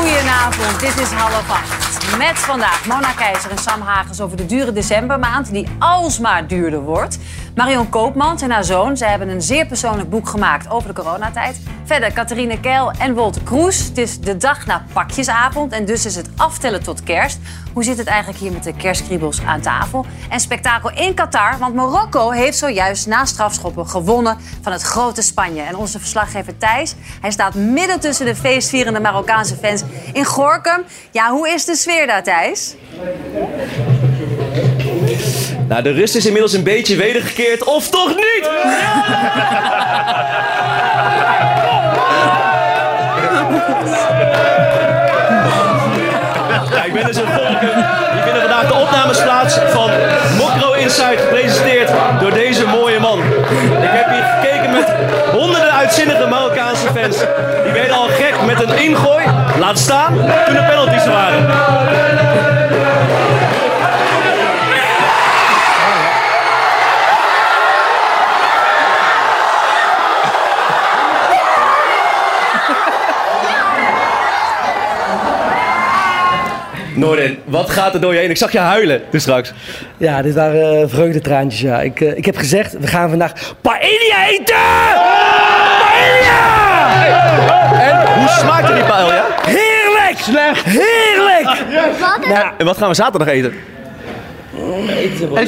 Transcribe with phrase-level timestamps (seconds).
[0.00, 0.80] Goedenavond.
[0.80, 2.16] Dit is half acht.
[2.18, 5.52] Met vandaag Mona Keizer en Sam Hagens over de dure decembermaand...
[5.52, 7.18] die alsmaar duurder wordt.
[7.54, 8.96] Marion Koopmans en haar zoon.
[8.96, 11.60] Zij hebben een zeer persoonlijk boek gemaakt over de coronatijd.
[11.84, 13.78] Verder Catharine Keil en Wolter Kroes.
[13.84, 17.38] Het is de dag na pakjesavond en dus is het aftellen tot kerst.
[17.72, 20.06] Hoe zit het eigenlijk hier met de kerstkriebels aan tafel?
[20.28, 25.62] En spektakel in Qatar, want Marokko heeft zojuist na strafschoppen gewonnen van het grote Spanje.
[25.62, 30.82] En onze verslaggever Thijs, hij staat midden tussen de feestvierende Marokkaanse fans in Gorkum.
[31.10, 32.76] Ja, hoe is de sfeer daar, Thijs?
[35.70, 38.48] Nou, de rust is inmiddels een beetje wedergekeerd, of toch niet?
[46.70, 47.84] Ja, ik ben dus in Gorkum.
[48.12, 49.90] Hier vinden vandaag de opnames plaats van
[50.36, 51.90] Mokro Insight, gepresenteerd
[52.20, 53.18] door deze mooie man.
[53.18, 54.94] Ik heb hier gekeken met
[55.32, 57.16] honderden uitzinnige Marokkaanse fans.
[57.64, 59.24] Die werden al gek met een ingooi,
[59.58, 61.48] laat staan, toen de penalties waren.
[77.00, 78.30] Noorden, wat gaat er door je heen?
[78.30, 79.52] Ik zag je huilen dus straks.
[79.96, 81.80] Ja, dit waren uh, vreugdetraantjes, ja.
[81.80, 84.54] Ik, eh, ik heb gezegd, we gaan vandaag paella eten!
[85.80, 86.48] Paella!
[87.80, 89.26] En hoe smaakte die paella?
[89.42, 90.18] Heerlijk!
[90.18, 90.64] Slecht!
[90.64, 91.64] Heerlijk!
[92.28, 93.54] Ja, en wat gaan we zaterdag eten?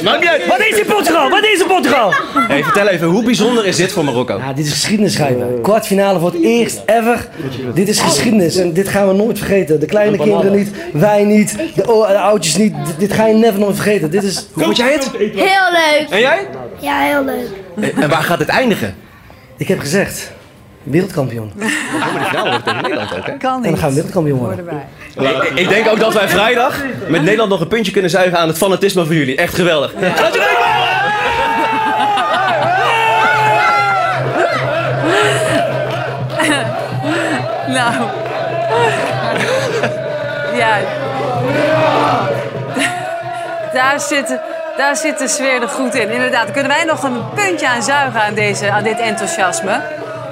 [0.03, 0.47] Maakt niet uit.
[0.47, 1.29] Wat is in Portugal?
[1.29, 2.13] Wat is in Portugal?
[2.47, 4.37] Hey, vertel even, hoe bijzonder is dit voor Marokko?
[4.37, 5.61] Ja, dit is geschiedenis schrijven.
[5.61, 7.27] Kwartfinale voor het eerst ever.
[7.73, 9.79] Dit is geschiedenis en dit gaan we nooit vergeten.
[9.79, 12.73] De kleine kinderen niet, wij niet, de, o- de oudjes niet.
[12.85, 14.11] Dit, dit ga je never nooit vergeten.
[14.11, 14.47] Dit is...
[14.53, 15.09] Hoe vond jij het?
[15.17, 15.31] Heel
[15.71, 16.07] leuk.
[16.09, 16.47] En jij?
[16.79, 17.93] Ja, heel leuk.
[17.95, 18.95] En waar gaat het eindigen?
[19.57, 20.31] Ik heb gezegd,
[20.83, 21.51] wereldkampioen.
[22.63, 23.37] Tegen Nederland ook, hè?
[23.37, 24.67] Kan En dan gaan we wereldkampioen worden.
[25.19, 28.47] Ik, ik denk ook dat wij vrijdag met Nederland nog een puntje kunnen zuigen aan
[28.47, 29.35] het fanatisme van jullie.
[29.35, 29.93] Echt geweldig.
[29.99, 30.71] Laat je even!
[37.67, 37.93] Nou.
[40.55, 40.77] Ja.
[43.73, 44.39] Daar zit,
[44.77, 46.09] daar zit de sfeer er goed in.
[46.09, 49.81] Inderdaad, kunnen wij nog een puntje aan zuigen aan, deze, aan dit enthousiasme?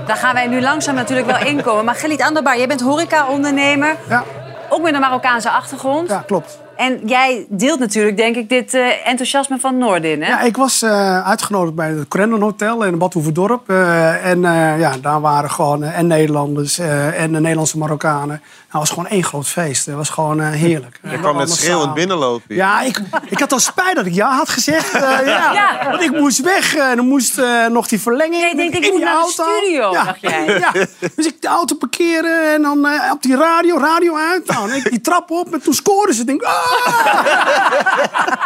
[0.06, 1.86] Daar gaan wij nu langzaam natuurlijk wel inkomen.
[1.86, 3.96] Maar Gelit Anderbaar, jij bent horeca-ondernemer.
[4.10, 4.24] Ja.
[4.70, 6.10] Ook met een Marokkaanse achtergrond.
[6.10, 6.61] Ja, klopt.
[6.82, 10.30] En jij deelt natuurlijk, denk ik, dit eh, enthousiasme van Noordin, hè?
[10.30, 13.70] Ja, ik was eh, uitgenodigd bij het Corendon Hotel in Badhoevedorp.
[13.70, 18.42] Eh en eh, ja, daar waren gewoon eh, en Nederlanders eh, en de Nederlandse Marokkanen.
[18.72, 19.86] Nou, het was gewoon één groot feest.
[19.86, 21.00] Het was gewoon eh, heerlijk.
[21.10, 22.56] Je kwam net schreeuwend binnenlopen.
[22.56, 24.94] Ja, ik, ik had al spijt dat ik ja had gezegd.
[24.94, 25.90] Eh, ja, Ja.
[25.90, 28.42] Want ik moest weg en dan moest eh, nog die verlenging.
[28.42, 30.04] Jij denkt, ik in moet naar de studio, ja.
[30.04, 30.46] dacht jij.
[30.62, 30.72] Ja.
[31.16, 34.48] Dus ik de auto parkeren en dan eh, op die radio, radio uit.
[34.48, 36.22] Nou, en ik die trap op en toen scoorden ze.
[36.22, 36.71] Ik denk, ah!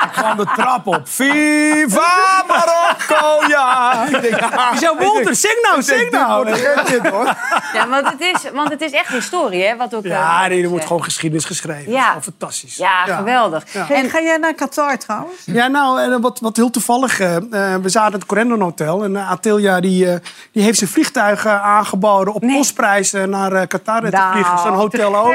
[0.04, 1.02] Ik kwam de trap op.
[1.04, 4.04] Viva Marokko, ja!
[4.08, 4.70] Ik denk, ah.
[4.74, 6.46] Ik zei, Wolter, zing nou, zing nou.
[6.86, 7.34] dit, hoor.
[7.74, 9.76] Ja, want het is, want het is echt historie, hè?
[9.76, 11.92] Wat ook, eh, Ja, nee, er wordt gewoon geschiedenis geschreven.
[11.92, 11.98] Ja.
[11.98, 12.76] Dat is gewoon fantastisch.
[12.76, 13.64] Ja, geweldig.
[13.90, 15.42] En ga jij naar Qatar trouwens?
[15.46, 17.20] Ja, nou, en wat, wat heel toevallig.
[17.20, 17.44] eh, eh,
[17.82, 19.04] we zaten in het Corendon Hotel.
[19.04, 19.32] En uh,
[19.80, 20.16] die, eh,
[20.52, 22.58] die heeft zijn vliegtuig eh, aangeboden op Nee.
[22.58, 24.58] postprijs eh, naar eh, Qatar te Nou, vliegen.
[24.60, 25.34] Zo'n hotel te ook.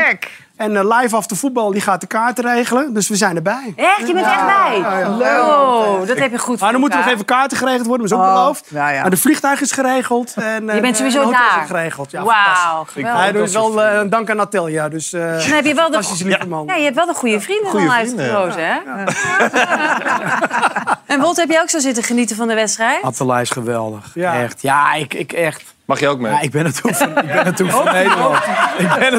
[0.61, 2.95] En eh, live after voetbal die gaat de kaarten regelen.
[2.95, 3.73] Dus we zijn erbij.
[3.77, 4.07] Echt?
[4.07, 4.79] Je bent echt bij?
[4.79, 5.49] ja, ja.
[5.49, 8.09] Oh, dat heb je goed Maar dan moeten nog even kaarten geregeld worden.
[8.09, 8.67] Dat is ook Oh, beloofd.
[8.69, 9.01] ja, ja.
[9.01, 10.35] Maar de vliegtuig is geregeld.
[10.35, 11.67] En, eh, Je bent sowieso en de hotels daar.
[11.67, 12.11] zijn geregeld.
[12.11, 13.25] Ja, Wauw, geweldig.
[13.27, 14.89] Ja, dus wel eh, een dank aan Attilja.
[14.89, 16.67] Dus, eh Dan heb je wel de, fantastische lieve man.
[16.67, 18.77] ja, je hebt wel de goede vrienden vrienden, uitgekozen, hè?
[21.07, 23.03] En Wolt, heb jij ook zo zitten genieten van de wedstrijd?
[23.03, 24.11] Attelij is geweldig.
[24.15, 24.43] Ja.
[24.43, 24.63] Echt.
[24.63, 25.63] Ja, ik, ik echt.
[25.91, 26.33] Mag je ook mee?
[26.33, 26.83] Ja, ik ben ik
[27.45, 28.37] naartoe voor Nederland.
[28.79, 29.13] Ik ben.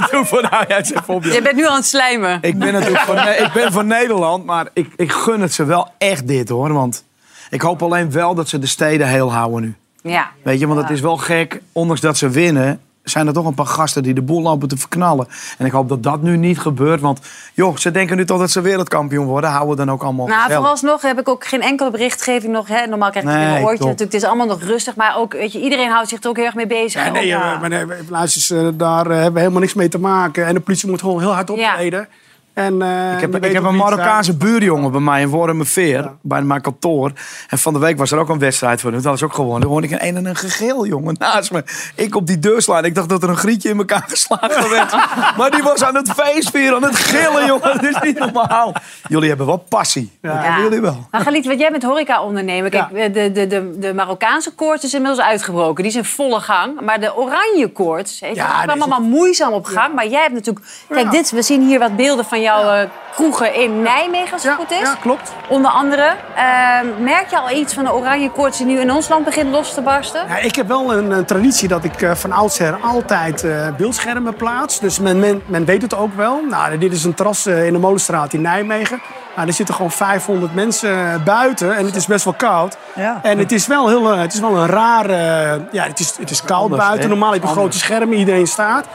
[0.51, 1.23] Nou even op.
[1.23, 1.33] joh.
[1.33, 2.37] Je bent nu aan het slijmen.
[2.41, 5.65] Ik ben natuurlijk voor, Ne- ik ben voor Nederland, maar ik, ik gun het ze
[5.65, 6.73] wel echt dit hoor.
[6.73, 7.03] Want
[7.49, 9.75] ik hoop alleen wel dat ze de steden heel houden nu.
[10.11, 10.29] Ja.
[10.43, 11.61] Weet je, want het is wel gek.
[11.71, 14.77] Ondanks dat ze winnen, zijn er toch een paar gasten die de boel lopen te
[14.77, 15.27] verknallen.
[15.57, 17.01] En ik hoop dat dat nu niet gebeurt.
[17.01, 17.19] Want
[17.53, 19.49] joh, ze denken nu toch dat ze wereldkampioen worden.
[19.49, 22.67] Houden dan ook allemaal Nou, vooralsnog heb ik ook geen enkele berichtgeving nog.
[22.67, 22.85] Hè.
[22.85, 23.87] Normaal krijg ik Nee, mijn oortje top.
[23.87, 24.11] natuurlijk.
[24.13, 24.95] Het is allemaal nog rustig.
[24.95, 27.05] Maar ook, weet je, iedereen houdt zich er ook heel erg mee bezig.
[27.05, 29.99] Ja, nee, Ook, eh, maar nee, luister daar eh, hebben we helemaal niks mee te
[29.99, 30.45] maken.
[30.45, 32.07] En de politie moet gewoon heel hard optreden.
[32.53, 34.37] En, eh, Ik heb, ik heb een Marokkaanse zijn.
[34.37, 37.11] buurjongen bij mij in Wormerveer, bij mijn kantoor.
[37.49, 38.91] En van de week was er ook een wedstrijd van.
[38.91, 39.59] Dat was ook gewoon.
[39.61, 41.63] Dan hoorde ik een een en een gegil, jongen, naast me.
[41.95, 42.85] Ik op die deur slaan.
[42.85, 44.91] Ik dacht dat er een grietje in elkaar geslagen werd.
[45.37, 47.73] maar die was aan het feestvieren, aan het gillen, jongen.
[47.73, 48.73] Dat is niet normaal.
[49.07, 50.11] Jullie hebben wel passie.
[50.21, 51.07] Dat hebben jullie wel.
[51.11, 52.71] Maar Galit, wat jij met horeca ondernemen.
[52.71, 55.83] Kijk, de, de, de, de Marokkaanse koorts is inmiddels uitgebroken.
[55.83, 56.81] Die is in volle gang.
[56.81, 59.93] Maar de oranje koorts heeft Ja, ja, die is- allemaal moeizaam op gang.
[59.95, 60.65] Maar jij hebt natuurlijk...
[60.89, 61.09] Kijk, Ja.
[61.11, 64.71] dit, we zien hier wat beelden van jouw eh, kroegen in Nijmegen, als het goed
[64.71, 64.79] is.
[64.79, 65.33] ja, klopt.
[65.47, 66.15] Onder andere.
[66.35, 69.51] Ehm, merk je al iets van de oranje koorts die nu in ons land begint
[69.51, 70.27] los te barsten?
[70.27, 74.33] Ja, ik heb wel een, een traditie dat ik eh, van oudsher altijd eh, beeldschermen
[74.33, 74.79] plaats.
[74.79, 76.41] Dus men, men, men weet het ook wel.
[76.49, 79.01] Nou, dit is een terras eh, in de Molenstraat in Nijmegen.
[79.35, 82.77] Nou, er zitten gewoon 500 mensen eh, buiten en het is best wel koud.
[82.95, 83.19] Ja.
[83.21, 85.61] En het is wel, heel, eh, het is wel een rare...
[85.71, 87.09] ja, het is, het is koud Anders, buiten.
[87.09, 88.85] Normaal heb je grote schermen, iedereen staat.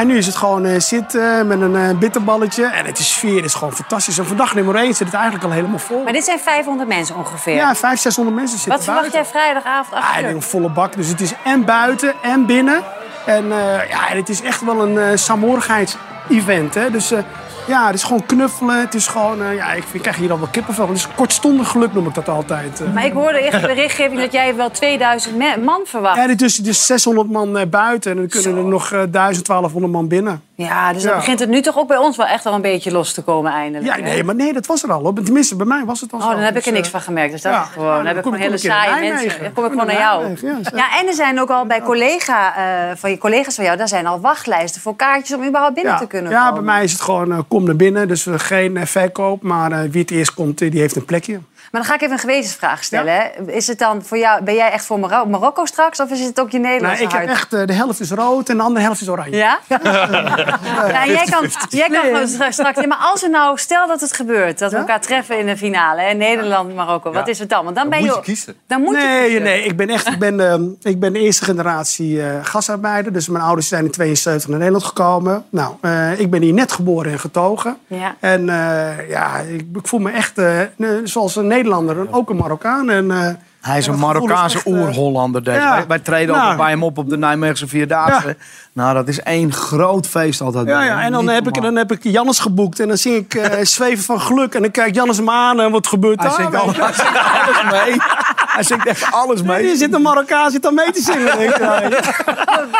[0.00, 2.64] En nu is het gewoon eh, zitten met een eh, bitterballetje.
[2.64, 4.18] En het is sfeer is gewoon fantastisch.
[4.18, 6.02] En vandaag nummer 1 zit het eigenlijk al helemaal vol.
[6.02, 7.54] Maar dit zijn 500 mensen ongeveer.
[7.54, 9.32] Ja, 500, 600 mensen zitten wat verwacht buiten.
[9.32, 10.22] jij vrijdagavond Ja, ik achter?
[10.22, 10.96] denk een volle bak.
[10.96, 12.82] Dus het is en buiten en binnen.
[13.26, 16.74] En eh, ja, het is echt wel een eh saamhorigheids-event.
[16.74, 16.90] Hè?
[16.90, 17.18] Dus eh,
[17.66, 18.80] ja, het is gewoon knuffelen.
[18.80, 20.88] Het is gewoon, eh, ja, ik, krijg hier al wel kippenvel.
[20.88, 22.80] Het is kortstondig geluk noem ik dat altijd.
[22.80, 22.92] eh.
[22.92, 26.16] Maar ik hoorde echt de berichtgeving dat jij wel 2000 me- man verwacht.
[26.16, 30.08] Ja, is dus 600 man eh, buiten en dan kunnen er nog eh 1200 man
[30.08, 30.42] binnen.
[30.56, 31.16] Ja, dus dan Ja.
[31.18, 33.52] begint het nu toch ook bij ons wel echt wel een beetje los te komen
[33.52, 33.96] eindelijk.
[33.96, 35.02] Ja, nee, maar nee, dat was er al.
[35.02, 35.12] hoor.
[35.24, 36.30] Tenminste, bij mij was het al Oh, zo.
[36.30, 37.32] dan heb ik Dus, er niks eh, van gemerkt.
[37.32, 37.62] Dus dat ja.
[37.62, 37.86] is gewoon.
[37.88, 39.42] Ja, Dan dan heb ik gewoon hele saaie mensen.
[39.42, 40.28] Dan kom ik gewoon naar jou.
[40.42, 40.58] Ja.
[40.74, 43.88] Ja, en er zijn ook al bij collega, eh, van je collega's van jou, daar
[43.88, 45.98] zijn al wachtlijsten voor kaartjes om überhaupt binnen ja.
[45.98, 46.64] te kunnen ja, komen.
[46.64, 48.08] bij mij is het gewoon eh, kom naar binnen.
[48.08, 51.04] Dus eh, geen eh, verkoop, maar eh, wie het eerst komt, eh, die heeft een
[51.04, 51.40] plekje.
[51.76, 53.14] Maar dan ga ik even een gewetensvraag stellen.
[53.14, 53.52] Hè.
[53.52, 56.40] Is het dan voor jou, ben jij echt voor Maro- Marokko straks of is het
[56.40, 58.84] ook je Nou, Nederlandse ik heb echt, eh, de helft is rood en de andere
[58.84, 59.36] helft is oranje.
[59.36, 59.58] Ja?
[59.68, 59.78] ja
[61.18, 62.80] jij kan, jij kan gewoon straks, straks...
[62.80, 64.82] Ja, maar als er nou, stel dat het gebeurt, dat we Ja?
[64.82, 67.64] elkaar treffen in de finale, hè, Nederland, Marokko, wat is het dan?
[67.64, 68.54] Want dan, ben moet je, je kiezen.
[68.66, 69.42] Dan moet je Nee, kiezen.
[69.42, 73.12] nee, ik ben echt ik ben, ehm, ik ben de eerste generatie eh, gasarbeider.
[73.12, 75.44] Dus mijn ouders zijn in 72 naar Nederland gekomen.
[75.50, 77.76] Nou, eh, ik ben hier net geboren en getogen.
[77.86, 78.14] Ja.
[78.20, 80.60] En eh, ja, ik, ik voel me echt eh,
[81.04, 81.64] zoals een Nederlander,
[82.10, 82.90] ook een Marokkaan.
[82.90, 83.28] En, eh,
[83.60, 85.44] Hij is een Marokkaanse eh, oer-Hollander.
[85.44, 85.58] deze.
[85.60, 85.70] ja.
[85.76, 86.38] Wij, wij treden Nou.
[86.40, 88.36] altijd bij hem op op de Nijmeegse Vierdaagse.
[88.76, 90.66] Nou, dat is één groot feest altijd.
[90.66, 93.34] Ja, ja, en dan heb, ik, dan heb ik Jannes geboekt en dan zing ik
[93.34, 94.54] eh, Zweven van Geluk.
[94.54, 96.36] En dan kijkt Jannes hem aan en wat gebeurt Hij daar?
[96.36, 97.96] zingt, alles, hij zingt alles mee.
[98.46, 99.64] Hij zingt echt alles mee.
[99.64, 101.38] Hier zit een Marokkaan zit dan mee te zingen.
[101.38, 102.14] denk ik.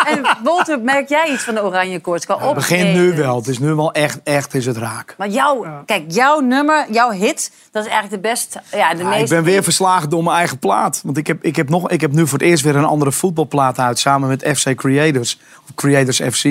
[0.07, 2.27] En Walter, merk jij iets van de oranje koorts?
[2.27, 3.37] Het begint nu wel.
[3.37, 5.15] Het is nu wel echt, echt is het raak.
[5.19, 9.09] Maar jouw, kijk, jouw nummer, jouw hit, dat is eigenlijk de best, ja, de Ja,
[9.09, 9.23] meest...
[9.23, 11.01] ik ben weer verslagen door mijn eigen plaat.
[11.05, 13.13] Want ik heb, ik, heb nog, ik heb nu voor het eerst weer een andere
[13.13, 13.99] voetbalplaat uit.
[13.99, 15.39] Samen met FC Creators.
[15.65, 16.45] Of Creators FC.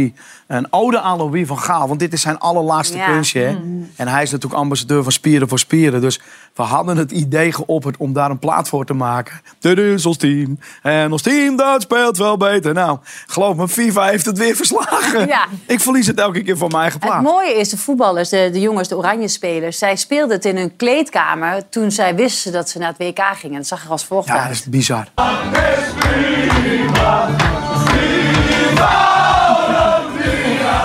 [0.48, 1.88] Een ode aan Louis van Gaal.
[1.88, 3.06] Want dit is zijn allerlaatste Ja.
[3.06, 3.40] kunstje.
[3.40, 3.58] Hè?
[3.96, 6.02] En hij is natuurlijk ambassadeur van Spieren voor Spieren.
[6.02, 6.22] Dus
[6.56, 9.42] we hadden het idee geopperd om daar een plaat voor te maken.
[9.60, 10.60] Dit is ons team.
[10.82, 12.74] En ons team dat speelt wel beter.
[12.74, 12.98] Nou,
[13.28, 15.28] geloof me, FIFA heeft het weer verslagen.
[15.28, 15.46] Ja.
[15.68, 17.22] Ik verlies het elke keer van mijn eigen Het plaat.
[17.22, 19.78] mooie is, de voetballers, de, de jongens, de oranje spelers...
[19.78, 23.58] zij speelden het in hun kleedkamer toen zij wisten dat ze naar het WK gingen.
[23.58, 24.52] Dat zag er als volgt Ja, dat uit.
[24.54, 25.08] is bizar.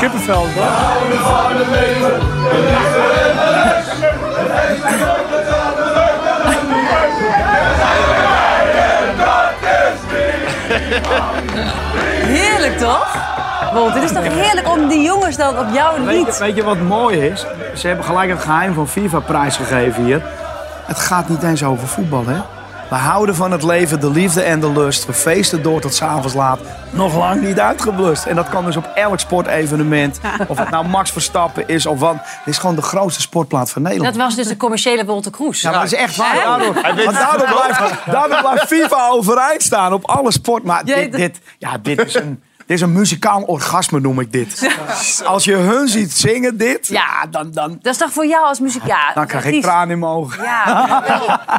[0.00, 0.64] Kippenvel, hoor.
[12.22, 13.16] Heerlijk, toch?
[13.72, 16.38] Walt, het is toch heerlijk om die jongens dan op jouw Weet je, lied...
[16.38, 17.46] weet je wat mooi is?
[17.74, 20.22] Ze hebben gelijk het geheim van FIFA prijsgegeven hier.
[20.86, 22.40] Het gaat niet eens over voetbal, hè?
[22.90, 25.06] We houden van het leven, de liefde en de lust.
[25.06, 26.60] We feesten door tot s'avonds laat.
[26.90, 28.26] Nog lang niet uitgeblust.
[28.26, 30.20] En dat kan dus op elk sportevenement.
[30.48, 32.14] Of het nou Max Verstappen is of wat.
[32.20, 34.14] Het is gewoon de grootste sportplaat van Nederland.
[34.14, 35.60] Dat was dus de commerciële Wolter Kroes.
[35.60, 36.34] Ja, maar dat is echt waar.
[36.34, 40.64] Daardoor, want daardoor, blijft, daardoor blijft FIFA overeind staan op alle sport.
[40.64, 44.68] Maar dit, dit, ja, dit, is een, dit is een muzikaal orgasme, noem ik dit.
[45.24, 48.60] Als je hun ziet zingen dit, ja, dan, dan, Dat is toch voor jou als
[48.60, 48.86] muziek...
[48.86, 50.42] Ja, dan krijg ik tranen in mijn ogen.
[50.42, 51.04] Ja.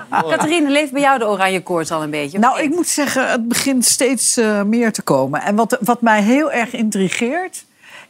[0.30, 2.40] Catharine, leeft bij jou de oranje koorts al een beetje?
[2.40, 5.42] Nou, ik moet zeggen, het begint steeds eh, meer te komen.
[5.42, 7.66] En wat, wat mij heel erg intrigeert,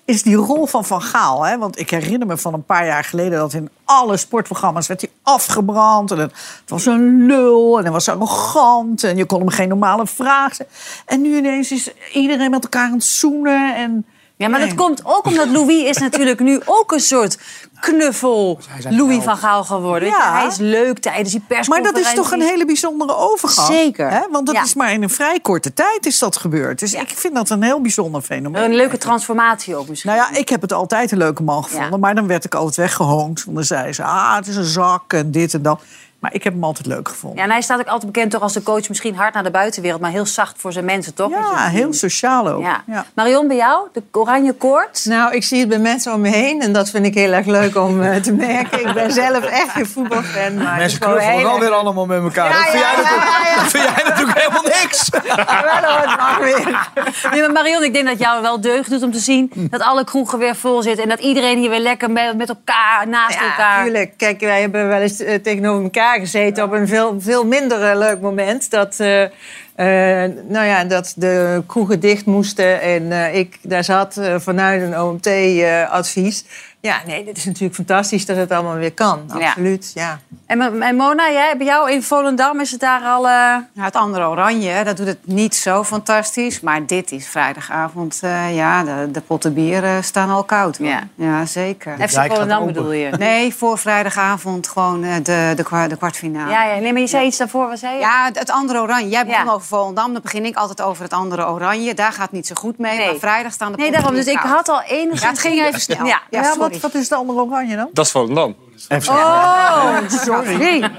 [0.06, 1.46] is die rol van Van Gaal.
[1.46, 1.58] Hè?
[1.58, 5.10] Want ik herinner me van een paar jaar geleden dat in alle sportprogramma's werd hij
[5.22, 6.12] afgebrand.
[6.12, 6.34] En het,
[6.68, 10.72] was een lul en hij was arrogant en je kon hem geen normale vraag stellen.
[11.06, 13.76] En nu ineens is iedereen met elkaar aan het zoenen.
[13.76, 14.06] En
[14.42, 14.68] Ja, maar Nee.
[14.68, 17.38] dat komt ook omdat Louis is natuurlijk nu ook een soort
[17.80, 20.10] knuffel Louis van Gaal geworden.
[20.10, 20.34] Ja.
[20.34, 22.04] Hij is leuk tijdens die Maar persconferenties.
[22.04, 23.68] dat is toch een hele bijzondere overgang?
[23.68, 24.10] Zeker.
[24.12, 24.20] Hè?
[24.32, 24.64] Want dat Ja.
[24.64, 26.80] is maar in een vrij korte tijd is dat gebeurd.
[26.80, 28.64] Dus ik vind dat een heel bijzonder fenomeen.
[28.64, 30.12] Een leuke transformatie ook misschien.
[30.12, 32.00] Nou ja, ik heb het altijd een leuke man gevonden.
[32.00, 33.44] Maar dan werd ik altijd weggehoond.
[33.44, 35.82] Want dan zei ze, ah, het is een zak en dit en dat.
[36.22, 37.40] Maar ik heb hem altijd leuk gevonden.
[37.40, 39.52] Ja, en hij staat ook altijd bekend toch als de coach misschien hard naar de
[39.52, 40.02] buitenwereld...
[40.02, 41.32] maar heel zacht voor zijn mensen, toch?
[41.32, 42.62] Ja, heel sociaal ook.
[42.62, 42.84] Ja.
[42.88, 43.06] Ja.
[43.14, 43.88] Marion, bij jou?
[43.94, 45.06] De oranje koorts?
[45.06, 47.46] Nou, ik zie het bij mensen om me heen en dat vind ik heel erg
[47.46, 48.88] leuk om eh, te merken.
[48.88, 52.50] Ik ben zelf echt geen voetbalfan, maar Mensen gewoon knuffelen heel alweer allemaal met elkaar.
[52.50, 53.62] Ja, dat, vind ja, jij ja, natuurlijk, ja, ja.
[53.62, 55.10] dat vind jij natuurlijk helemaal niks.
[55.82, 56.90] Wel hoor, het mag weer.
[57.32, 59.52] Nee, maar Marion, ik denk dat jou wel deugd doet om te zien...
[59.70, 61.04] dat alle kroegen weer vol zitten...
[61.04, 63.84] en dat iedereen hier weer lekker met, met elkaar, naast Ja, elkaar...
[63.84, 64.14] tuurlijk.
[64.18, 67.98] Kijk, wij hebben wel eens eh, tegenover elkaar gezeten op een veel, veel minder eh,
[67.98, 68.70] leuk moment.
[68.70, 74.82] Dat, eh, eh, nou ja, dat de kroegen dicht moesten en ik daar zat vanuit
[74.82, 76.46] een OMT-advies.
[76.82, 79.20] Ja, nee, dit is natuurlijk fantastisch dat het allemaal weer kan.
[79.34, 80.20] Absoluut, ja.
[80.46, 83.28] En, Mo- en Mona, jij, bij jou in Volendam is het daar al...
[83.28, 86.60] eh, Nou, het andere oranje, dat doet het niet zo fantastisch.
[86.62, 90.78] Maar dit is vrijdagavond, eh, ja, de, de potten bier eh, staan al koud.
[90.80, 91.00] Ja.
[91.16, 91.96] ja zeker.
[92.10, 93.10] FC Volendam bedoel je?
[93.18, 96.52] Nee, voor vrijdagavond gewoon eh, de, de, kwa- de kwartfinale.
[96.52, 98.00] Ja, ja, nee, maar je zei iets daarvoor, wat zei je?
[98.00, 99.10] Ja, het- andere oranje.
[99.10, 99.52] Jij begon Ja.
[99.52, 101.94] over Volendam, dan begin ik altijd over het andere oranje.
[101.94, 103.06] Daar gaat het niet zo goed mee, Nee.
[103.06, 104.24] maar vrijdag staan de Nee, potten daarom.
[104.26, 105.22] Dus ik had al enigszins...
[105.22, 106.06] Ja, het ging even snel.
[106.06, 106.22] Ja.
[106.30, 106.40] Ja.
[106.72, 107.90] Wat, wat is de andere oranje dan?
[107.94, 108.56] Dat is Volendam.
[108.90, 110.92] Oh, sorry.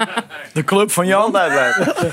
[0.53, 1.35] De club van Jan.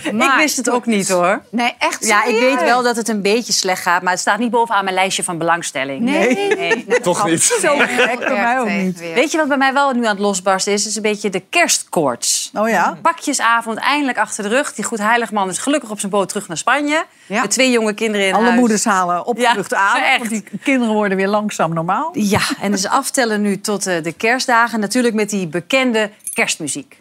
[0.03, 1.43] Ik wist het ook niet, hoor.
[1.51, 2.55] Nee, echt Ja, ik serieus?
[2.55, 4.03] weet wel dat het een beetje slecht gaat...
[4.03, 6.01] maar het staat niet bovenaan mijn lijstje van belangstelling.
[6.01, 7.43] Nee, nee, nee, Toch niet.
[7.43, 8.99] Zo gek, bij mij ook niet.
[8.99, 10.81] Weet je wat bij mij wel nu aan het losbarsten is?
[10.81, 12.51] Het is een beetje de kerstkoorts.
[12.55, 12.99] Oh ja?
[13.03, 14.75] Pakjesavond eindelijk achter de rug.
[14.75, 17.05] Die goed heiligman is gelukkig op zijn boot terug naar Spanje.
[17.27, 17.41] Ja.
[17.41, 18.59] Met twee jonge kinderen in Alle huis.
[18.59, 20.03] moeders halen opgelucht Ja, adem.
[20.05, 20.19] echt.
[20.19, 22.11] Want die kinderen worden weer langzaam normaal.
[22.13, 24.81] Ja, en dus aftellen nu tot eh, de kerstdagen.
[24.81, 26.97] Natuurlijk met die bekende kerstmuziek.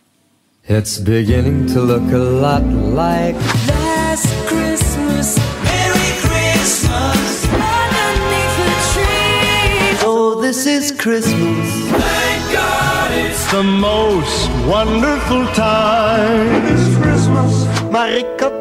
[0.68, 2.63] It's beginning to look a lot
[2.94, 3.36] like
[3.68, 10.08] Last Christmas, Merry Christmas, underneath the tree.
[10.08, 11.68] Oh, this is Christmas.
[11.89, 16.66] Thank God it's The most wonderful time.
[16.74, 17.66] It's Christmas.
[17.92, 18.59] Maar ik had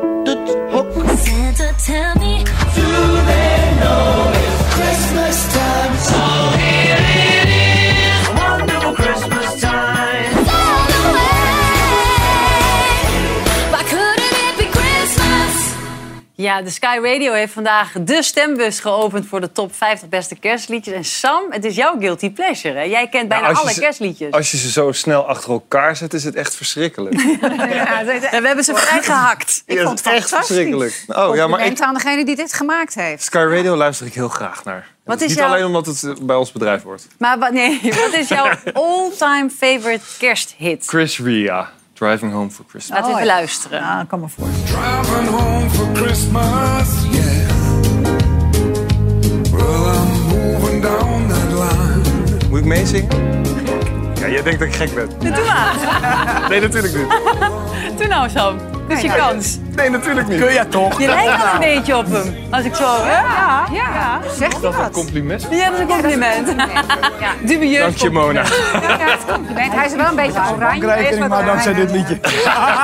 [16.40, 20.94] Ja, de Sky Radio heeft vandaag de stembus geopend voor de top 50 beste kerstliedjes.
[20.94, 22.74] En Sam, het is jouw guilty pleasure.
[22.74, 22.82] Hè?
[22.82, 24.32] Jij kent bijna Nou, alle ze- kerstliedjes.
[24.32, 27.14] Als je ze zo snel achter elkaar zet, is het echt verschrikkelijk.
[28.30, 29.62] En we hebben ze vrij gehakt.
[29.66, 31.04] Ja, vond het echt verschrikkelijk.
[31.08, 33.22] Oh, ja, maar ik, aan degene die dit gemaakt heeft.
[33.24, 34.86] Sky Radio luister ik heel graag naar.
[35.04, 37.06] Wat is Niet jouw- alleen omdat het eh, bij ons bedrijf wordt.
[37.18, 40.84] Maar wat, nee, wat is jouw all-time favorite kersthit?
[40.86, 42.98] Chris Ria, Driving Home for Christmas.
[42.98, 43.78] Laten we even luisteren.
[43.78, 44.46] Ja, kan me voor.
[44.64, 47.48] Driving home for Christmas, yeah.
[49.50, 52.48] Well, I'm moving down that line.
[52.48, 53.08] Moet ik meezingen?
[54.14, 55.08] Ja, jij denkt dat ik gek ben.
[55.18, 56.46] Doe maar.
[56.48, 57.06] Nee, natuurlijk niet.
[57.98, 58.58] Doe nou, Sam.
[58.88, 59.58] Dit is je kans.
[59.76, 60.40] Nee, natuurlijk niet.
[60.40, 61.00] Kun je toch?
[61.00, 62.34] Je lijkt wel een beetje op hem.
[62.50, 62.84] Als ik zo...
[62.84, 63.10] Hè?
[63.10, 64.20] Ja, ja.
[64.38, 65.46] Zeg je Dat is een compliment.
[65.50, 66.54] Ja, dat is een compliment.
[67.48, 68.42] Dubieus Dank je, Mona.
[68.72, 69.72] Ja, het compliment.
[69.72, 70.86] Hij is wel een beetje oranje.
[70.86, 72.18] Bankrekening, maar dankzij dit liedje.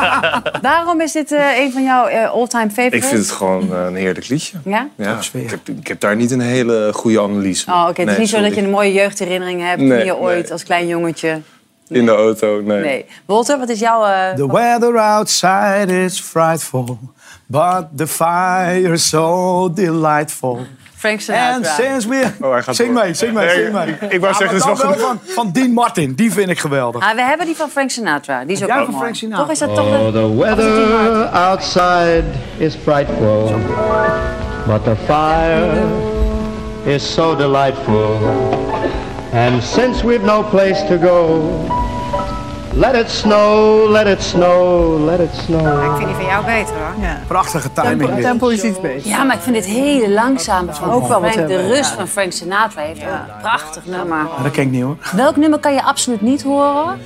[0.63, 3.03] Waarom is dit eh, een van jouw eh, all-time favorites?
[3.03, 4.57] Ik vind het gewoon eh, een heerlijk liedje.
[4.65, 4.89] Ja?
[4.97, 7.75] Ja, ik, heb, ik heb daar niet een hele goede analyse van.
[7.75, 7.89] Oh, oké.
[7.89, 8.61] Het is Nee, niet zo dat sorry.
[8.61, 10.53] je een mooie jeugdherinnering hebt Nee, toen je ooit nee.
[10.53, 11.41] als klein jongetje...
[11.89, 12.81] In de auto, nee.
[12.81, 13.05] Nee.
[13.27, 14.05] Walter, wat is jouw...
[14.05, 16.99] eh, The weather outside is frightful,
[17.47, 20.59] but the fire so delightful.
[20.97, 21.23] Frank And
[21.67, 21.75] Sinatra?
[21.75, 22.31] since we...
[22.41, 23.03] Oh, hij gaat zing door.
[23.05, 23.87] mee, zing mee, Nee, zing mee.
[23.87, 26.59] ik- ik wou Ja, zeggen, het is wel van, van Dean Martin, die vind ik
[26.59, 27.03] geweldig.
[27.03, 28.45] Ah, we hebben die van Frank Sinatra.
[28.45, 29.05] Die is ook jij wel van mooi.
[29.05, 29.43] Frank Sinatra?
[29.45, 29.87] Toch is dat toch...
[29.87, 32.25] Oh, een- the weather outside
[32.57, 33.55] is frightful,
[34.67, 35.83] but the fire
[36.85, 38.19] is so delightful.
[39.35, 41.43] And since we've no place to go,
[42.73, 45.85] let it snow, let it snow, let it snow.
[45.85, 47.05] Ik vind die van jou beter hoor.
[47.05, 47.21] Ja.
[47.27, 49.09] Prachtige timing Tempo, tempo is iets beter.
[49.09, 51.49] Ja, maar ik vind dit hele langzame van Ook wel wat Frank.
[51.49, 51.97] De rust ja.
[51.97, 54.19] van Frank Sinatra heeft ook een prachtig nummer.
[54.37, 54.97] Ja, dat ken ik niet hoor.
[55.13, 57.01] Welk nummer kan je absoluut niet horen?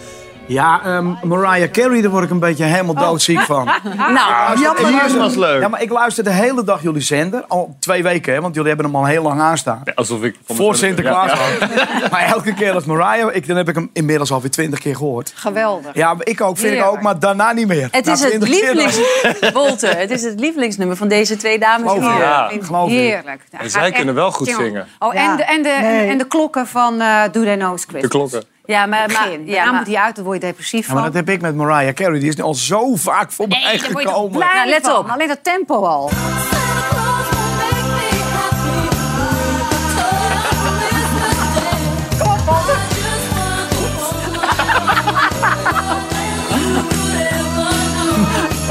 [0.48, 3.64] Ja, ehm, Mariah Carey, daar word ik een beetje helemaal doodziek van.
[3.96, 4.92] Nou, Ja, jammer.
[4.92, 5.60] maar- Dat was leuk.
[5.60, 7.44] Ja, maar ik luister de hele dag jullie zender.
[7.48, 9.82] Al twee weken, hè, want jullie hebben hem al heel lang aanstaan.
[9.94, 10.36] Alsof ik...
[10.46, 12.08] Voor Sinterklaas Ja, ja.
[12.10, 15.32] Maar elke keer als Mariah, ik, dan heb ik hem inmiddels alweer twintig keer gehoord.
[15.34, 15.94] Geweldig.
[15.94, 17.88] Ja, ik ook, vind ik ook, maar daarna niet meer.
[17.90, 18.76] Het is het 20 keer dan.
[18.76, 19.80] lievelings...
[19.80, 22.20] Het is het lievelingsnummer van deze twee dames Geloof hier.
[22.20, 22.50] Ja.
[22.60, 22.88] Geloof.
[22.88, 23.42] Heerlijk.
[23.50, 24.86] En zij kunnen wel goed zingen.
[24.98, 25.36] Oh, en, Ja.
[25.36, 26.08] de, en, de, Nee.
[26.08, 28.02] en de klokken van eh Do They Know It's Christmas.
[28.02, 28.42] De klokken.
[28.68, 29.46] Ja, maar, maar, Begin.
[29.46, 31.12] ja, Daarna maar moet die uit, daar word je depressief Ja, maar van.
[31.12, 32.18] dat heb ik met Mariah Carey.
[32.18, 34.38] Die is nu al zo vaak voorbij Nee, daar word je toch gekomen.
[34.38, 34.96] blij Nou, let van.
[34.96, 35.08] op.
[35.10, 36.10] Alleen dat tempo al.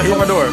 [0.09, 0.45] Kom maar door.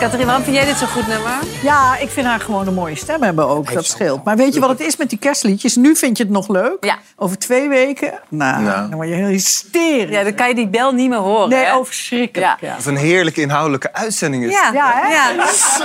[0.00, 1.30] Catharine, waarom vind jij dit zo'n goed nummer?
[1.62, 3.72] Ja, ik vind haar gewoon een mooie stem hebben ook.
[3.72, 4.24] Dat scheelt.
[4.24, 5.76] Maar weet je wat het is met die kerstliedjes?
[5.76, 6.76] Nu vind je het nog leuk.
[6.80, 6.98] Ja.
[7.16, 8.80] Over twee weken, nou, Nou.
[8.88, 10.10] dan word je heel hysterisch.
[10.16, 11.48] Ja, dan kan je die bel niet meer horen.
[11.48, 11.76] nee, hè?
[11.76, 12.56] oh, verschrikkelijk.
[12.60, 12.74] Ja.
[12.76, 14.50] Wat een heerlijke inhoudelijke uitzending is.
[14.52, 15.12] Ja, Ja, hè?
[15.12, 15.30] ja.
[15.30, 15.78] Ergens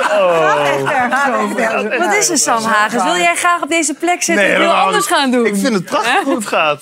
[1.40, 2.00] over.
[2.00, 3.04] Wat is er, Sam Hagens?
[3.04, 5.46] Wil jij graag op deze plek zitten en heel anders gaan doen?
[5.46, 6.82] Ik vind het prachtig hoe het gaat.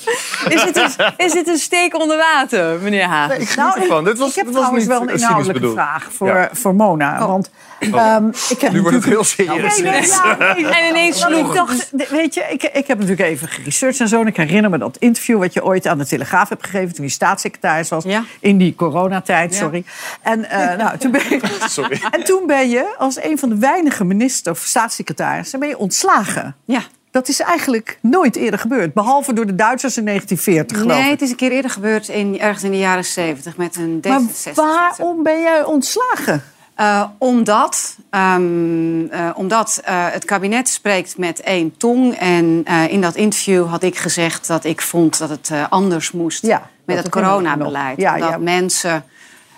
[0.50, 3.40] Is dit, een, is dit een steek onder water, meneer Hagens?
[3.40, 4.04] Ik geniet Nou, ik, ervan.
[4.04, 6.50] Dit was, ik heb dit was trouwens niet wel een inhoudelijke vraag voor, Ja.
[6.52, 7.22] voor Mona.
[7.28, 7.50] Want
[7.80, 9.78] ehm, ik heb Nu wordt het heel serieus.
[9.80, 10.68] Nee, nee, ja, nee.
[10.68, 14.22] En ineens sloeg ik dacht, weet je, ik, ik heb natuurlijk even geresearched en zo.
[14.22, 16.96] En ik herinner me dat interview wat je ooit aan de Telegraaf hebt gegeven...
[16.96, 18.24] toen je staatssecretaris was, Ja.
[18.40, 19.84] in die coronatijd, sorry.
[20.22, 21.40] En, eh, nou, toen ben je,
[21.70, 22.02] Sorry.
[22.12, 25.60] en toen ben je als een van de weinige minister of staatssecretarissen...
[25.60, 26.56] ben je ontslagen.
[26.66, 26.82] Ja.
[27.12, 28.94] Dat is eigenlijk nooit eerder gebeurd.
[28.94, 32.40] Behalve door de Duitsers in 1940, geloof Nee, het is een keer eerder gebeurd, in,
[32.40, 34.54] ergens in de jaren 70 met een Maar D66.
[34.54, 36.44] waarom ben jij ontslagen?
[36.76, 42.16] Eh, omdat ehm, eh, omdat eh, het kabinet spreekt met één tong.
[42.16, 46.58] En in dat interview had ik gezegd dat ik vond dat het anders moest Ja,
[46.58, 47.98] met dat het ik coronabeleid.
[47.98, 48.38] Ja, ja.
[48.38, 49.04] mensen.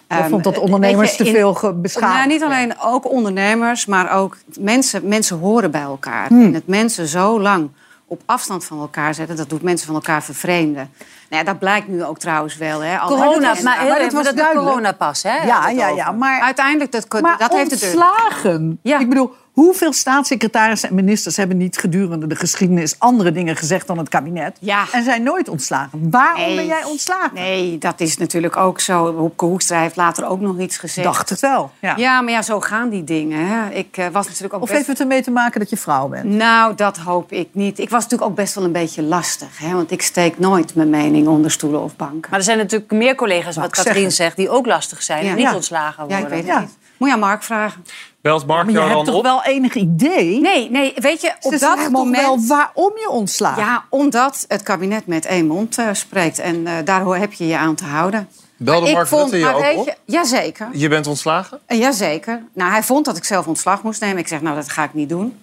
[0.08, 4.38] Jij ehm, vond dat ondernemers te veel beschadigd Nou, niet alleen ook ondernemers, maar ook
[4.60, 6.28] mensen, mensen horen bij elkaar.
[6.28, 6.46] Hmm.
[6.46, 7.70] En het mensen zo lang
[8.08, 10.92] op afstand van elkaar zetten, dat doet mensen van elkaar vervreemden.
[11.30, 12.80] Nou ja, dat blijkt nu ook trouwens wel.
[12.80, 12.98] Hè.
[12.98, 15.36] Al- Corona, En- maar, even, was dat de coronapas, hè?
[15.36, 18.80] Ja, het ja, ja, maar, Uiteindelijk, dat, maar dat heeft het ontslagen.
[18.82, 19.00] Ja.
[19.00, 23.98] Ik bedoel, hoeveel staatssecretarissen en ministers hebben niet gedurende de geschiedenis andere dingen gezegd dan
[23.98, 24.58] het kabinet?
[24.60, 24.86] Ja.
[24.92, 26.10] En zijn nooit ontslagen.
[26.10, 26.56] Waarom Nee.
[26.56, 27.34] ben jij ontslagen?
[27.34, 29.14] Nee, dat is natuurlijk ook zo.
[29.14, 31.08] Wopke Hoekstra heeft later ook nog iets gezegd.
[31.08, 31.72] Dacht het wel.
[31.80, 31.94] Ja.
[31.98, 33.48] Ja, maar ja, zo gaan die dingen.
[33.48, 33.70] Hè.
[33.70, 34.78] Ik eh, was natuurlijk ook Of best...
[34.78, 36.24] heeft het ermee te maken dat je vrouw bent?
[36.26, 37.80] Nou, dat hoop ik niet.
[37.80, 39.58] Ik was natuurlijk ook best wel een beetje lastig.
[39.60, 42.30] Hè, want ik steek nooit mijn mening onder stoelen of banken.
[42.30, 45.30] Maar er zijn natuurlijk meer collega's, wat Katrien zegt, die ook lastig zijn Ja.
[45.30, 45.56] en niet Ja.
[45.56, 46.18] ontslagen worden.
[46.18, 46.60] Ja, ik weet het Ja.
[46.60, 46.78] niet.
[46.98, 47.86] Moet je aan Mark vragen.
[48.26, 49.24] Belt Mark Maar je hebt toch op?
[49.24, 50.40] wel enig idee?
[50.42, 52.22] Nee, nee, weet je, op Ze dat moment...
[52.24, 53.58] wel waarom je ontslaat?
[53.58, 56.40] Ja, omdat het kabinet met één mond eh, spreekt.
[56.40, 58.28] En eh daar hoor- heb je je aan te houden.
[58.58, 59.86] Belde Ik Mark vond- Rutte je maar ook weet op?
[59.86, 60.68] je- Jazeker.
[60.74, 61.60] Je bent ontslagen?
[61.66, 62.44] Eh, Jazeker.
[62.54, 64.18] Nou, hij vond dat ik zelf ontslag moest nemen.
[64.18, 65.38] Ik zeg, nou, dat ga ik niet doen.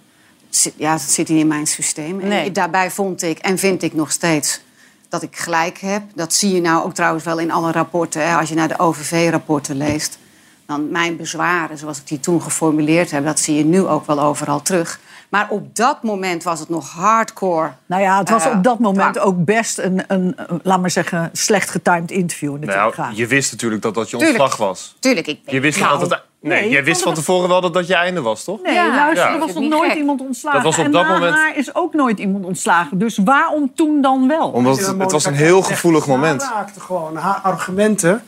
[0.49, 2.21] Zit- Ja, dat zit niet in mijn systeem.
[2.21, 2.53] En Nee.
[2.53, 4.61] daarbij vond ik, en vind ik nog steeds,
[5.09, 6.03] dat ik gelijk heb.
[6.15, 8.29] Dat zie je nou ook trouwens wel in alle rapporten.
[8.29, 8.37] Hè.
[8.37, 10.19] Als je naar de OVV-rapporten leest...
[10.67, 13.25] dan mijn bezwaren, zoals ik die toen geformuleerd heb...
[13.25, 15.01] dat zie je nu ook wel overal terug.
[15.29, 17.71] Maar op dat moment was het nog hardcore.
[17.87, 19.27] Nou ja, het was eh, op dat moment dwang.
[19.29, 23.53] ook best een, een, laat maar zeggen, slecht getimed interview in de Nou, je wist
[23.53, 24.41] natuurlijk dat dat je Tuurlijk.
[24.41, 24.97] ontslag was.
[24.99, 26.23] Tuurlijk, ik Je wist nou, dat het...
[26.41, 28.63] Nee, nee, jij wist van tevoren wel dat dat je einde was, toch?
[28.63, 29.33] Nee, Ja, luister, ja.
[29.35, 29.99] er was nog nooit gek.
[29.99, 30.63] iemand ontslagen.
[30.63, 32.99] Dat was op en dat na moment- haar is ook nooit iemand ontslagen.
[32.99, 34.49] Dus waarom toen dan wel?
[34.49, 36.43] Omdat het, het was een heel gevoelig moment.
[36.43, 38.23] Ze raakte gewoon haar argumenten.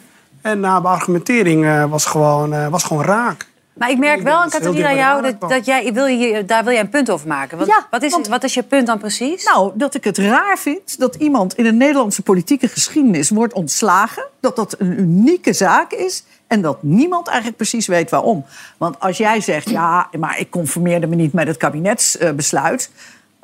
[0.45, 3.47] En haar argumentering eh, was, gewoon, eh, was gewoon raak.
[3.75, 6.89] Maar ik merk wel, Catharina, jou, dat, dat jij, wil je, daar wil jij een
[6.89, 7.59] punt over maken.
[7.59, 9.45] Wat, Ja, wat, is, want- wat is je punt dan precies?
[9.45, 14.25] Nou, dat ik het raar vind dat iemand in de Nederlandse politieke geschiedenis wordt ontslagen.
[14.41, 16.25] Dat dat een unieke zaak is.
[16.47, 18.45] En dat niemand eigenlijk precies weet waarom.
[18.77, 22.91] Want als jij zegt, ja, maar ik conformeerde me niet met het kabinetsbesluit.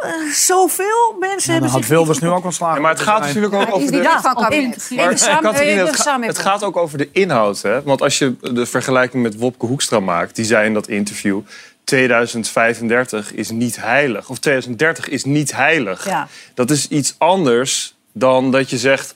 [0.03, 2.75] Eh, zoveel mensen hebben Dan had zich Wilders nu ook ontslagen.
[2.77, 3.97] Ja, maar het gaat natuurlijk ook over de...
[3.97, 4.75] niet Ja, van op kabinet.
[4.91, 5.87] in- Even Maar, samen- Catharine, even
[6.21, 7.63] het, het gaat ook over de inhoud.
[7.63, 7.83] Hè?
[7.83, 10.37] Want als je de vergelijking met Wopke Hoekstra maakt...
[10.37, 11.41] die zei in dat interview...
[11.85, 14.29] 2035 is niet heilig.
[14.29, 16.05] Of 2030 is niet heilig.
[16.05, 16.29] Ja.
[16.55, 19.15] Dat is iets anders dan dat je zegt...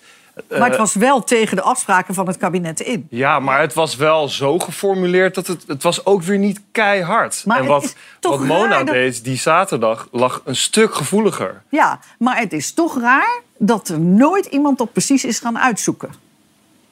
[0.49, 3.07] eh, Maar het was wel tegen de afspraken van het kabinet in.
[3.11, 5.65] Ja, maar het was wel zo geformuleerd dat het...
[5.67, 7.43] Het was ook weer niet keihard.
[7.47, 11.63] Maar en het wat, wat Mona dat- deed die zaterdag lag een stuk gevoeliger.
[11.69, 16.23] Ja, maar het is toch raar dat er nooit iemand dat precies is gaan uitzoeken.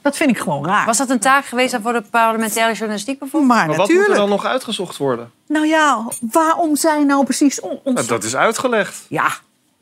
[0.02, 0.87] Dat vind ik gewoon raar.
[0.87, 3.52] Was dat een taak geweest dan voor de parlementaire journalistiek bijvoorbeeld?
[3.52, 4.14] maar Maar wat moet natuurlijk.
[4.14, 5.31] er dan nog uitgezocht worden?
[5.48, 9.05] Nou ja, waarom zij nou precies on- Nou, dat is uitgelegd.
[9.09, 9.28] Ja,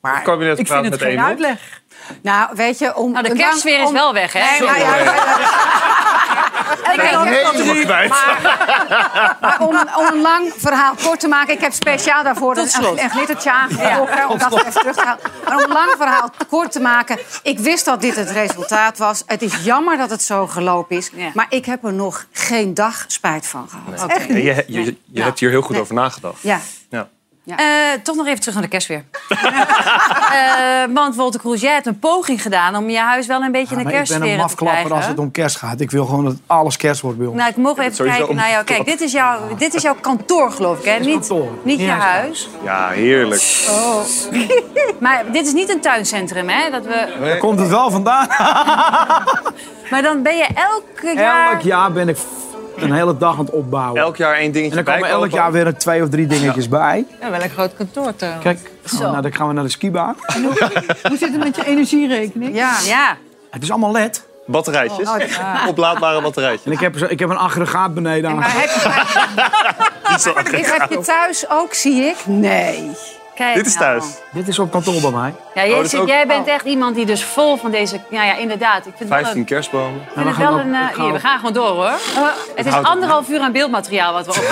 [0.01, 1.81] Maar Het kabinet ik praat vind het met geen uitleg.
[2.23, 3.13] Nou, weet je, om...
[3.13, 4.41] Nou, de om- kerstsfeer is wel weg, hè?
[4.41, 4.97] Nee, nou ja,
[6.93, 8.09] Ik ben ook helemaal kwijt.
[9.41, 13.11] Maar om, om een lang verhaal kort te maken, ik heb speciaal daarvoor een, een
[13.11, 14.29] glittertje aangetrokken.
[14.29, 15.21] om dat even terug te halen.
[15.45, 19.23] Maar om een lang verhaal kort te maken, ik wist dat dit het resultaat was.
[19.27, 21.11] Het is jammer dat het zo gelopen is.
[21.15, 21.31] Ja.
[21.35, 24.23] Maar ik heb er nog geen dag spijt van gehad.
[24.29, 25.81] Je je, je hebt hier heel goed Nee.
[25.81, 26.43] over nagedacht.
[26.43, 26.59] Ja.
[27.57, 27.93] Ja.
[27.93, 29.05] Eh, toch nog even terug naar de kerstsfeer.
[30.31, 33.77] Eh, want Wolter Kroes, jij hebt een poging gedaan om je huis wel een beetje
[33.77, 34.97] in de Maar ik ben kerstsfeer een te mafklapper krijgen.
[34.97, 35.81] als het om kerst gaat.
[35.81, 37.37] Ik wil gewoon dat alles kerst wordt bij ons.
[37.37, 38.65] Nou, ik mogen even kijken naar jou.
[38.65, 40.95] Kijk, dit is, jouw, dit is jouw kantoor, geloof ik, hè?
[40.97, 41.49] is Niet, kantoor.
[41.63, 41.97] niet je Ja.
[41.99, 42.49] huis.
[42.63, 43.67] Ja, heerlijk.
[43.71, 44.01] Oh.
[45.01, 46.71] maar dit is niet een tuincentrum, hè?
[46.71, 47.17] Dat we...
[47.21, 48.29] Daar komt het wel vandaan.
[49.91, 51.53] Maar dan ben je elke jaar...
[51.53, 52.17] Elk jaar ben ik
[52.83, 54.01] een hele dag aan het opbouwen.
[54.01, 56.69] Elk jaar één dingetje en dan komen elk jaar weer een twee of drie dingetjes
[56.69, 57.05] bij.
[57.21, 58.45] Ja, wel een groot kantoor trouwens.
[58.45, 60.17] Kijk, naar de, gaan we naar de skibaan.
[61.03, 62.55] Hoe zit het met je energierekening?
[62.57, 62.77] Ja.
[62.85, 63.17] Ja.
[63.51, 64.29] Het is allemaal LED.
[64.47, 65.09] Batterijtjes.
[65.09, 66.65] Oh, Oplaadbare batterijtjes.
[66.67, 68.37] En ik heb, zo- ik heb een aggregaat beneden aan.
[68.37, 68.71] Maar heb,
[70.53, 72.17] ik heb je thuis ook, zie ik?
[72.27, 72.91] Nee.
[73.41, 73.85] Kijk Dit is nou.
[74.01, 74.05] thuis.
[74.33, 75.35] Dit is op kantoor bij mij.
[75.55, 78.01] Ja, jij, Oh, zit- ook- jij bent echt iemand die dus vol van deze...
[78.11, 78.77] Ja, ja inderdaad.
[78.77, 79.45] Ik vind het wel 15 een...
[79.47, 80.01] kerstbomen.
[80.15, 80.75] Vind het we gaan wel ook- een...
[80.75, 81.91] eh, hier, we ook- gaan gewoon door, hoor.
[82.57, 84.39] het is het anderhalf uur aan beeldmateriaal wat we op.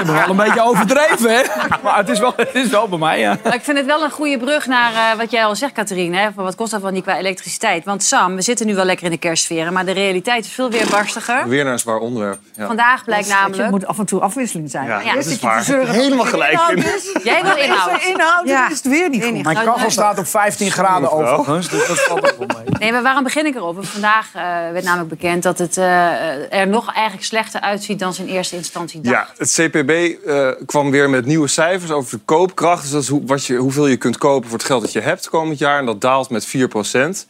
[0.00, 1.42] Ik heb wel een beetje overdreven, hè?
[1.82, 3.36] Maar het is wel, het is wel bij mij, ja.
[3.44, 5.76] Maar ik vind het wel een goede brug naar eh, wat jij al zegt.
[5.90, 6.28] Hè?
[6.34, 7.84] Van wat kost dat wel niet qua elektriciteit?
[7.84, 10.70] Want Sam, we zitten nu wel lekker in de kerstsfeer, maar de realiteit is veel
[10.70, 11.48] weerbarstiger.
[11.48, 12.38] Weer naar een zwaar onderwerp.
[12.56, 13.70] Ja, Vandaag blijkt Het namelijk...
[13.70, 14.86] moet af en toe afwisseling zijn.
[14.86, 15.64] ja, Ja, dat is waar.
[15.64, 16.58] Helemaal gelijk.
[17.30, 18.02] Jij wil Is inhoud.
[18.02, 18.70] inhoud, Ja.
[18.70, 19.42] is het weer niet goed.
[19.42, 22.78] Mijn kachel staat op 15 graden overigens, dus dat valt ook wel mee.
[22.78, 23.84] Nee, maar waarom begin ik erover?
[23.84, 28.22] Vandaag eh, werd namelijk bekend dat het eh, er nog eigenlijk slechter uitziet dan ze
[28.22, 29.16] in eerste instantie dacht.
[29.16, 29.90] Ja, het CPB
[30.26, 32.82] eh, kwam weer met nieuwe cijfers over de koopkracht.
[32.82, 35.00] Dus dat is hoe, wat je, hoeveel je kunt kopen voor het geld dat je
[35.00, 35.78] hebt komend jaar.
[35.78, 37.26] En dat daalt met 4%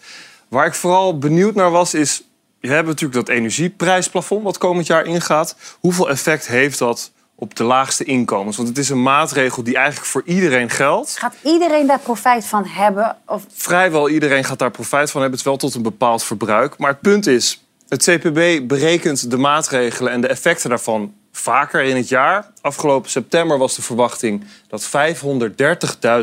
[0.49, 2.23] Waar ik vooral benieuwd naar was, is...
[2.61, 5.57] Je hebt natuurlijk dat energieprijsplafond wat komend jaar ingaat.
[5.81, 8.57] Hoeveel effect heeft dat op de laagste inkomens?
[8.57, 11.18] Want het is een maatregel die eigenlijk voor iedereen geldt.
[11.18, 13.16] Gaat iedereen daar profijt van hebben?
[13.26, 13.44] Of...
[13.53, 15.38] Vrijwel iedereen gaat daar profijt van hebben.
[15.38, 16.79] Het wel tot een bepaald verbruik.
[16.79, 21.96] Maar het punt is, het CPB berekent de maatregelen en de effecten daarvan vaker in
[21.96, 22.50] het jaar.
[22.61, 24.90] Afgelopen september was de verwachting dat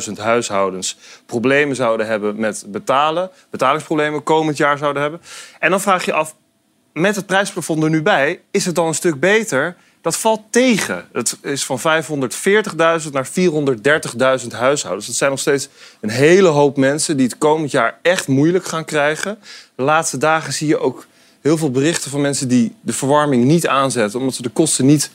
[0.07, 3.29] 530.000 huishoudens problemen zouden hebben met betalen.
[3.49, 5.21] Betalingsproblemen komend jaar zouden hebben.
[5.59, 6.35] En dan vraag je af,
[6.93, 9.75] met het prijsplafond er nu bij, is het dan een stuk beter?
[10.07, 11.05] Dat valt tegen.
[11.13, 15.05] Het is van 540.000 naar 430.000 huishoudens.
[15.05, 15.67] Dat zijn nog steeds
[16.01, 19.37] een hele hoop mensen die het komend jaar echt moeilijk gaan krijgen.
[19.75, 21.05] De laatste dagen zie je ook
[21.41, 25.11] heel veel berichten van mensen die de verwarming niet aanzetten, omdat ze de kosten niet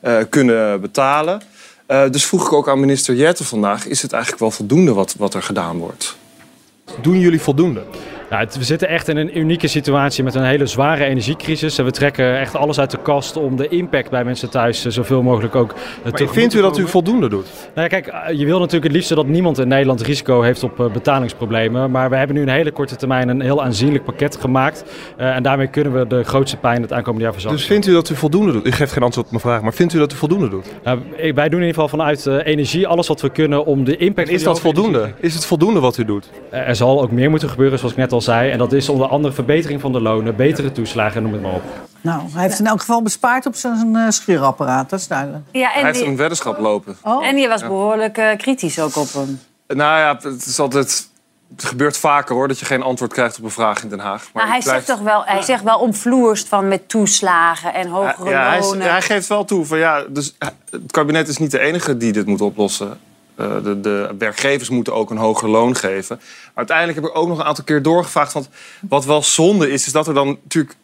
[0.00, 1.42] eh, kunnen betalen.
[1.86, 5.14] Eh, dus vroeg ik ook aan minister Jette vandaag: is het eigenlijk wel voldoende wat,
[5.18, 6.16] wat er gedaan wordt?
[7.02, 7.84] Doen jullie voldoende?
[8.30, 11.78] Nou, het- we zitten echt in een unieke situatie met een hele zware energiecrisis.
[11.78, 14.92] En we trekken echt alles uit de kast om de impact bij mensen thuis eh,
[14.92, 17.46] zoveel mogelijk ook eh, tegemoet vindt te u dat u voldoende doet?
[17.74, 20.62] Nou ja, kijk, eh, je wil natuurlijk het liefst dat niemand in Nederland risico heeft
[20.62, 21.90] op betalingsproblemen.
[21.90, 24.84] Maar we hebben nu een hele korte termijn een heel aanzienlijk pakket gemaakt.
[25.16, 27.58] En daarmee kunnen we de grootste pijn het aankomende jaar verzachten.
[27.60, 28.66] Dus vindt u dat u voldoende doet?
[28.66, 30.72] U geeft geen antwoord op mijn vraag, maar vindt u dat u voldoende doet?
[30.84, 30.98] Nou,
[31.34, 34.28] wij doen in ieder geval vanuit energie alles wat we kunnen om de impact...
[34.28, 35.12] En is dat voldoende?
[35.20, 36.30] Is het voldoende wat u doet?
[36.50, 38.50] Er zal ook meer moeten gebeuren, zoals ik net al zei.
[38.50, 41.62] En dat is onder andere verbetering van de lonen, betere toeslagen, noem het maar op.
[42.00, 45.44] Nou, hij heeft in elk geval bespaard op zijn eh, schuurapparaat, dat is duidelijk.
[45.52, 46.96] Ja, Hij en, heeft die, een weddenschap lopen.
[47.22, 49.40] en die was behoorlijk eh, kritisch ook op hem.
[49.66, 51.08] Nou ja, het is altijd.
[51.56, 54.30] Het gebeurt vaker hoor, dat je geen antwoord krijgt op een vraag in Den Haag.
[54.32, 58.30] Maar Maar hij zegt toch wel, hij zegt wel omvloerst van met toeslagen en hogere
[58.30, 58.90] ja, hij, lonen.
[58.90, 62.12] hij geeft wel toe van ja, dus eh, het kabinet is niet de enige die
[62.12, 62.98] dit moet oplossen.
[63.36, 66.16] Eh, de, de werkgevers moeten ook een hoger loon geven.
[66.18, 68.32] Maar uiteindelijk heb ik ook nog een aantal keer doorgevraagd.
[68.32, 68.48] Want
[68.88, 70.76] wat wel zonde is, is dat er dan natuurlijk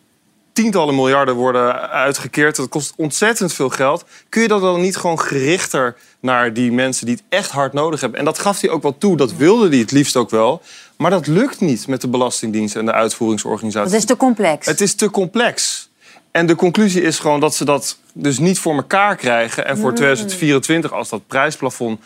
[0.52, 2.56] tientallen miljarden worden uitgekeerd.
[2.56, 4.04] Dat kost ontzettend veel geld.
[4.28, 8.00] Kun je dat dan niet gewoon gerichter naar die mensen die het echt hard nodig
[8.00, 8.18] hebben?
[8.18, 9.16] En dat gaf hij ook wel toe.
[9.16, 10.62] Dat wilde hij het liefst ook wel.
[10.96, 13.90] Maar dat lukt niet met de Belastingdienst en de uitvoeringsorganisatie.
[13.90, 14.66] Dat is te complex.
[14.66, 15.88] Het is te complex.
[16.30, 19.66] En de conclusie is gewoon dat ze dat dus niet voor elkaar krijgen.
[19.66, 19.96] En voor Mm.
[19.96, 22.00] 2024, als dat prijsplafond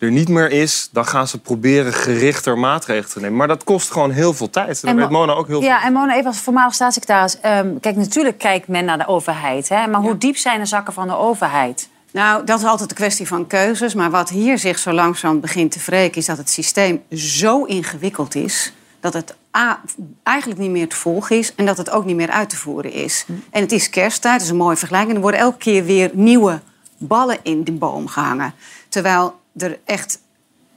[0.00, 0.88] er niet meer is...
[0.92, 3.36] dan gaan ze proberen gerichter maatregelen te nemen.
[3.36, 4.82] Maar dat kost gewoon heel veel tijd.
[4.84, 7.40] En weet Mo- Mona ook heel veel Ja, en Mona, even als voormalig staatssecretaris.
[7.40, 9.68] ehm, kijk, natuurlijk kijkt men naar de overheid.
[9.68, 11.88] Hè, maar hoe diep zijn de zakken van de overheid?
[12.12, 13.94] Nou, dat is altijd een kwestie van keuzes.
[13.94, 16.16] Maar wat hier zich zo langzaam begint te wreken...
[16.20, 18.72] is dat het systeem zo ingewikkeld is...
[19.00, 19.80] dat het A,
[20.22, 21.54] eigenlijk niet meer te volgen is...
[21.54, 23.24] en dat het ook niet meer uit te voeren is.
[23.50, 25.14] En het is kersttijd, dat is een mooie vergelijking.
[25.14, 26.60] Er worden elke keer weer nieuwe
[26.98, 28.54] ballen in de boom gehangen.
[28.88, 30.20] Terwijl er echt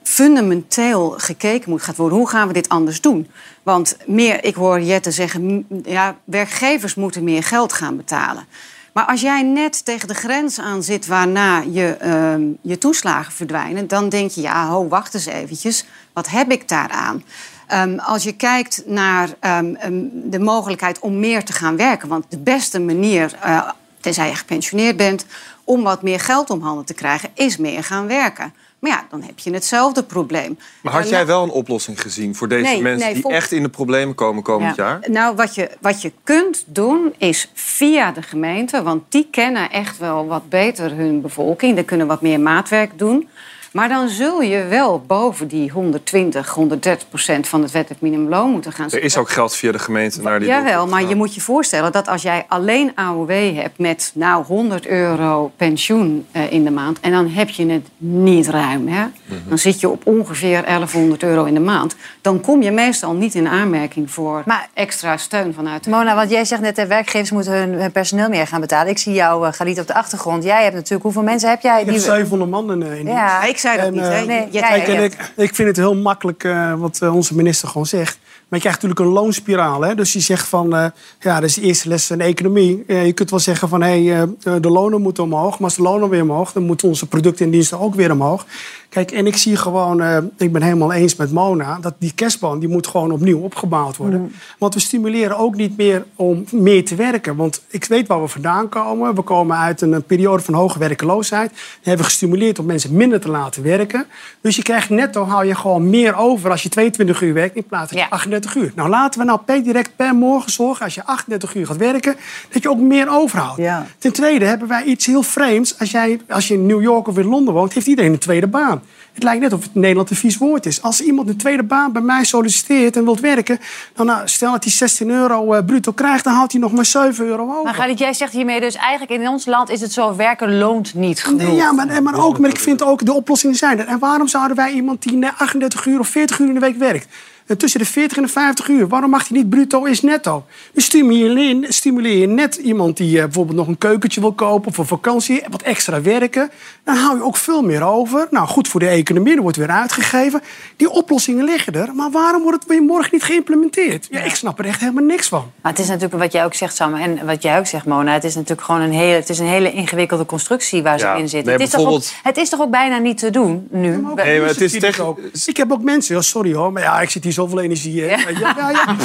[0.04, 2.17] fundamenteel gekeken moet gaan worden.
[2.17, 3.30] Hoe gaan we dit anders doen?
[3.63, 8.46] Want meer, ik hoor Jette zeggen, ja, werkgevers moeten meer geld gaan betalen.
[8.93, 13.88] Maar als jij net tegen de grens aan zit waarna je, ehm, je toeslagen verdwijnen,
[13.88, 17.24] dan denk je, ja, ho, wacht eens eventjes, wat heb ik daaraan?
[17.67, 19.74] Ehm, als je kijkt naar ehm,
[20.13, 23.69] de mogelijkheid om meer te gaan werken, want de beste manier, eh,
[24.00, 25.26] tenzij je gepensioneerd bent,
[25.63, 28.54] om wat meer geld om handen te krijgen, is meer gaan werken.
[28.84, 30.60] Maar ja, dan heb je hetzelfde probleem.
[30.82, 33.52] Maar had Eh, jij wel een oplossing gezien voor deze Nee, mensen nee, die echt
[33.52, 34.84] in de problemen komen komend Ja.
[34.86, 35.10] jaar?
[35.12, 39.98] Nou, wat je, wat je kunt doen is via de gemeente, want die kennen echt
[39.98, 41.76] wel wat beter hun bevolking.
[41.76, 43.30] Die kunnen wat meer maatwerk doen.
[43.74, 48.72] Maar dan zul je wel boven die 120, 130 procent van het wettelijk minimumloon moeten
[48.72, 49.10] gaan Er zitten.
[49.10, 52.08] is ook geld via de gemeente naar die Jawel, maar je moet je voorstellen dat
[52.08, 57.12] als jij alleen AOW hebt met nou 100 euro pensioen eh, in de maand en
[57.12, 59.06] dan heb je het niet ruim, hè?
[59.26, 59.40] Mhm.
[59.48, 63.36] dan zit je op ongeveer 1100 euro in de maand, dan kom je meestal niet
[63.36, 67.54] in aanmerking voor extra steun vanuit de Mona, want jij zegt net, de werkgevers moeten
[67.54, 68.92] hun, hun personeel meer gaan betalen.
[68.92, 70.44] Ik zie jou, uh, Galit, op de achtergrond.
[70.44, 71.82] Jij hebt natuurlijk, hoeveel mensen heb jij?
[71.82, 73.06] Ik heb 700 man in, eh, in.
[73.06, 74.26] Ja, ik zei dat En, niet, eh, hè?
[74.26, 77.67] Nee, jij kijk, en ik, ik vind het heel makkelijk eh, wat eh, onze minister
[77.67, 78.17] gewoon zegt.
[78.54, 79.82] Maar je krijgt natuurlijk een loonspiraal.
[79.82, 79.96] Hè?
[79.96, 80.86] Dus je zegt van, eh,
[81.20, 82.84] ja, dat is de eerste les in de economie.
[82.88, 85.52] Eh, je kunt wel zeggen van, hé, hey, eh, de lonen moeten omhoog.
[85.52, 88.46] Maar als de lonen weer omhoog, dan moeten onze producten en diensten ook weer omhoog.
[88.89, 90.02] Kijk, en ik zie gewoon,
[90.38, 91.78] ik ben helemaal eens met Mona...
[91.82, 94.22] dat die kerstboom, die moet gewoon opnieuw opgebouwd worden.
[94.22, 94.32] Mm.
[94.58, 97.36] Want we stimuleren ook niet meer om meer te werken.
[97.36, 99.16] Want ik weet waar we vandaan komen.
[99.16, 101.50] We komen uit een, een periode van hoge werkeloosheid.
[101.50, 104.06] Die hebben we gestimuleerd om mensen minder te laten werken.
[104.42, 107.56] Dus je krijgt netto, hou je gewoon meer over als je 22 uur werkt...
[107.56, 108.71] in plaats van 38 uur.
[108.75, 110.86] Nou, laten we nou per direct per morgen zorgen...
[110.86, 112.15] als je 38 uur gaat werken,
[112.49, 113.62] dat je ook meer overhoudt.
[113.97, 115.79] Ten tweede hebben wij iets heel vreemds.
[115.79, 118.47] Als, jij, als je in New York of in Londen woont, heeft iedereen een tweede
[118.47, 118.82] baan.
[119.13, 120.82] Het lijkt net of het in Nederland een vies woord is.
[120.82, 123.60] Als iemand een tweede baan bij mij solliciteert en wilt werken...
[123.93, 126.23] dan nou, stel dat hij 16 euro eh, bruto krijgt...
[126.23, 127.63] dan houdt hij nog maar 7 euro over.
[127.63, 130.93] Maar Galit, jij zegt hiermee dus eigenlijk in ons land is het zo, werken loont
[130.93, 131.41] niet genoeg.
[131.41, 133.88] Nee, ja, maar, maar, ook, maar ik vind ook de oplossingen zijn er.
[133.88, 136.77] En waarom zouden wij iemand die na 38 uur of 40 uur in de week
[136.77, 137.08] werkt...
[137.47, 140.45] eh, tussen de 40 en de 50 uur, waarom mag hij niet bruto is netto?
[140.73, 144.67] Dus stimuleer, stimuleer je net iemand die eh, bijvoorbeeld nog een keukentje wil kopen...
[144.69, 146.51] of voor vakantie, wat extra werken.
[146.84, 148.27] Dan hou je ook veel meer over.
[148.32, 150.41] Nou, goed voor de economie, er wordt weer uitgegeven.
[150.75, 154.08] Die oplossingen liggen er, maar waarom wordt het weer morgen niet geïmplementeerd?
[154.12, 155.51] Ja, ik snap er echt helemaal niks van.
[155.62, 158.13] Maar het is natuurlijk wat jij ook zegt, Sam, en wat jij ook zegt, Mona.
[158.13, 161.13] Het is natuurlijk gewoon een hele, het is een hele ingewikkelde constructie waar ze Ja,
[161.15, 161.43] in zitten.
[161.43, 163.89] nee, het, is toch ook, bijvoorbeeld- het is toch ook bijna niet te doen nu?
[163.89, 165.19] Nee, maar het is ook.
[165.45, 168.02] Ik heb ook mensen, oh, sorry hoor, maar ja, ik zit hier zoveel energie.
[168.02, 168.08] Hè.
[168.08, 168.17] Ja.
[168.30, 168.96] Ja, ja, ja.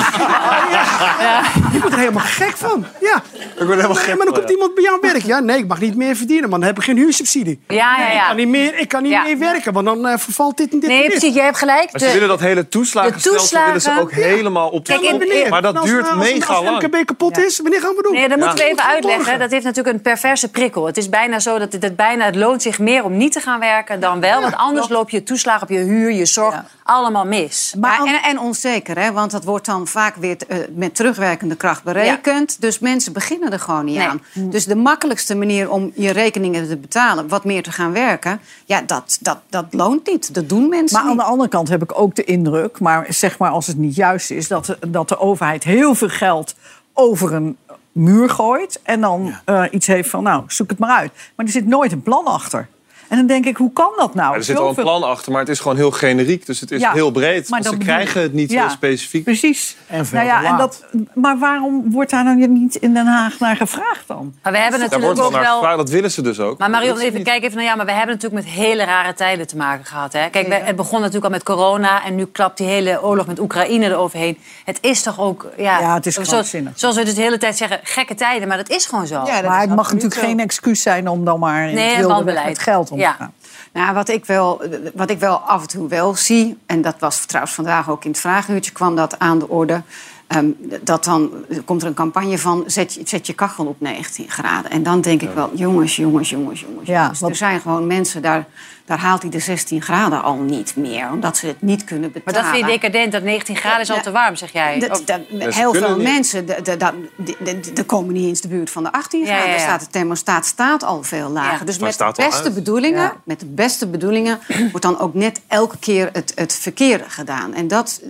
[1.21, 1.43] Ja.
[1.73, 2.87] Je wordt er helemaal gek van.
[3.01, 3.23] Ja.
[3.33, 5.27] Ik word helemaal gek Maar dan komt iemand bij jou werken.
[5.27, 7.61] Ja, nee, ik mag niet meer verdienen, want dan heb ik geen huursubsidie.
[7.69, 8.21] Ja, ja, ja.
[8.21, 10.81] Ik kan niet meer, ik kan niet meer werken, want dan eh, vervalt dit en
[10.81, 10.89] dit.
[10.89, 11.93] Nee, precies, jij hebt gelijk.
[11.93, 15.77] Maar ze willen dat hele toeslagenstelsel willen ze ook helemaal op de Kijk, Maar dat
[15.77, 16.83] als, duurt als, mega als lang.
[16.83, 18.13] MKB kapot is, wanneer gaan we doen?
[18.13, 18.69] Nee, dat moeten we Ja.
[18.71, 19.39] even uitleggen.
[19.39, 20.87] Dat heeft natuurlijk een perverse prikkel.
[20.87, 23.41] Het is bijna zo dat het, het bijna, het loont zich meer om niet te
[23.41, 24.41] gaan werken dan wel.
[24.41, 27.75] Want anders loop je toeslag op je huur, je zorg, allemaal mis.
[27.81, 29.13] Maar en, en onzeker, hè?
[29.13, 32.61] want dat wordt dan vaak weer eh, met terugwerkende kracht berekend.
[32.61, 34.07] Dus mensen beginnen er gewoon niet Nee.
[34.07, 34.23] aan.
[34.35, 38.83] Dus de makkelijkste manier om je rekeningen te betalen, wat meer te gaan werken, ja,
[38.87, 40.35] dat, dat, dat loont niet.
[40.35, 43.39] Dat doen mensen Maar aan de andere kant heb ik ook de indruk, maar zeg
[43.39, 46.55] maar als het niet juist is, dat de, dat de overheid heel veel geld
[46.93, 47.57] over een
[47.93, 51.13] muur gooit en dan eh, iets heeft van, nou, zoek het maar uit.
[51.35, 52.69] Maar er zit nooit een plan achter.
[53.09, 54.35] En dan denk ik, hoe kan dat nou?
[54.35, 56.47] er zit al een plan achter, maar het is gewoon heel generiek.
[56.47, 57.49] Dus het is Ja, heel breed.
[57.49, 59.25] maar Want dat ze krijgen het niet Ja, heel specifiek.
[59.25, 59.77] Precies.
[59.87, 63.39] En veel nou ja, en dat, maar waarom wordt daar dan niet in Den Haag
[63.39, 64.35] naar gevraagd dan?
[64.43, 65.55] Maar we hebben Daar natuurlijk wordt wel ook naar wel...
[65.59, 66.59] gevraagd, dat willen ze dus ook.
[66.59, 69.47] Maar Marion, even kijken even naar ja, maar we hebben natuurlijk met hele rare tijden
[69.47, 70.13] te maken gehad.
[70.13, 70.29] Hè?
[70.31, 73.87] Kijk, het begon natuurlijk al met corona en nu klapt die hele oorlog met Oekraïne
[73.87, 74.39] eroverheen.
[74.65, 76.73] Het is toch ook, ja, Ja, het is zoals, krankzinnig.
[76.77, 79.23] zoals we dus de hele tijd zeggen, gekke tijden, maar dat is gewoon zo.
[79.45, 82.59] maar het mag natuurlijk geen excuus zijn om dan maar in Nee, het wilde met
[82.59, 83.33] geld om Ja.
[83.73, 84.63] Nou, wat ik, wel,
[84.95, 88.11] wat ik wel af en toe wel zie, en dat was trouwens vandaag ook in
[88.11, 89.83] het vragenuurtje, kwam dat aan de orde.
[90.29, 90.47] Ehm,
[90.83, 91.31] dat dan
[91.65, 94.71] komt er een campagne van zet je, zet je kachel op 19 graden.
[94.71, 96.89] En dan denk ik wel, jongens, jongens, jongens, jongens.
[96.89, 97.13] Ja.
[97.29, 98.45] Er zijn gewoon mensen, daar,
[98.85, 101.11] daar haalt hij de 16 graden al niet meer.
[101.13, 102.43] Omdat ze het niet kunnen Maar betalen.
[102.51, 104.79] dat vind je decadent, dat 19 graden is al te warm, zeg jij.
[104.79, 105.21] Dat, dat-
[105.55, 106.79] heel veel mensen de,
[107.17, 109.45] die- komen niet eens de buurt van de 18 Ja, graden.
[109.45, 109.57] ja, ja.
[109.57, 111.67] Daar staat de thermostaat staat al veel lager.
[111.67, 113.17] Dus Maar met de beste bedoelingen, Ja.
[113.25, 114.39] met de beste bedoelingen
[114.71, 117.55] wordt dan ook net elke keer het, het verkeerde gedaan.
[117.55, 118.01] En dat,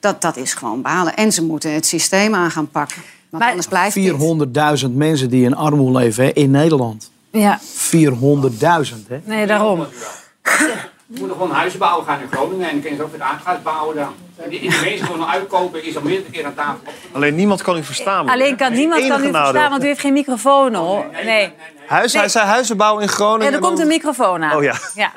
[0.00, 1.16] dat, dat is gewoon balen.
[1.16, 3.02] En ze moeten het systeem aan gaan pakken.
[3.30, 4.82] Want anders blijft dit.
[4.84, 7.10] 400.000 mensen die in armoede leven hè, in Nederland.
[7.30, 7.60] Ja.
[7.60, 7.66] 400.000,
[9.08, 9.20] hè?
[9.24, 9.86] Nee, daarom.
[11.06, 13.62] We moeten gewoon huizen bouwen gaan in Groningen en dan kunnen ze ook weer aardgas
[13.62, 14.12] bouwen dan.
[14.42, 16.78] En die- in de meeste gewoon uitkopen is al meerdere keer aan tafel.
[17.12, 18.28] Alleen niemand kan u verstaan.
[18.28, 19.68] Alleen kan niemand kan u verstaan, nadeel.
[19.70, 21.04] want u heeft geen microfoon hoor.
[21.24, 21.50] Nee.
[21.86, 23.46] Huis, Hij zei huizen bouwen in Groningen.
[23.50, 24.56] Ja, er komt een microfoon aan.
[24.56, 24.74] Oh ja.
[24.94, 25.12] ja.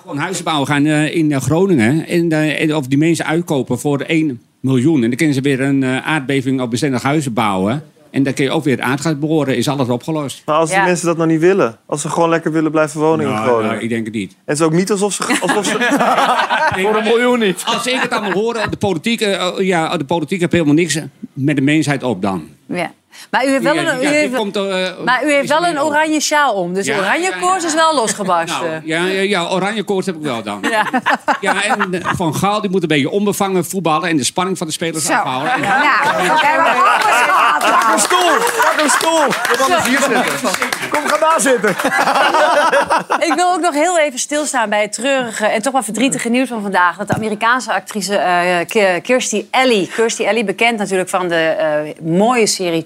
[0.00, 4.00] Gewoon huizen bouwen gaan eh, in eh, Groningen en, en of die mensen uitkopen voor
[4.00, 4.94] 1 miljoen.
[5.02, 7.84] En dan kunnen ze weer een eh, aardbeving op bestendig huizen bouwen.
[8.12, 10.42] En dan kun je ook weer aardgas boren, is alles opgelost.
[10.46, 13.26] Maar als die mensen dat nou niet willen, als ze gewoon lekker willen blijven wonen
[13.26, 13.70] in Nou, Groningen.
[13.70, 14.30] nou, ik denk het niet.
[14.32, 15.38] En het is ook niet alsof ze.
[15.46, 15.76] Alsof ze
[16.80, 17.62] Voor een miljoen niet.
[17.66, 20.98] Als ik het allemaal hoor, de politiek, eh, ja, de politiek heeft helemaal niks
[21.32, 22.48] met de mensheid op dan.
[22.66, 22.92] Ja.
[23.30, 24.62] Maar u heeft wel een, u heeft, komt, eh,
[25.04, 26.74] maar u heeft wel een oranje sjaal om.
[26.74, 28.70] Dus Ja, oranje ja, ja, koers is wel losgebarsten.
[28.70, 30.64] Nou, ja, ja, ja, oranje koorts heb ik wel dan.
[30.70, 30.86] Ja.
[31.40, 34.08] Ja, en eh, Van Gaal die moet een beetje onbevangen voetballen...
[34.08, 35.12] en de spanning van de spelers Zo.
[35.12, 35.52] afhouden.
[35.52, 36.00] En- Ja.
[37.58, 38.30] Pak een stoel!
[38.62, 39.26] Pak een stoel!
[39.56, 40.24] Kom anders hier zitten.
[40.90, 41.70] Kom, ga daar zitten.
[43.28, 46.48] Ik wil ook nog heel even stilstaan bij het treurige en toch wel verdrietige nieuws
[46.48, 46.96] van vandaag.
[46.96, 52.04] Dat de Amerikaanse actrice eh, Ki- Kirstie Alley, Kirstie Alley bekend natuurlijk van de eh,
[52.06, 52.84] mooie serie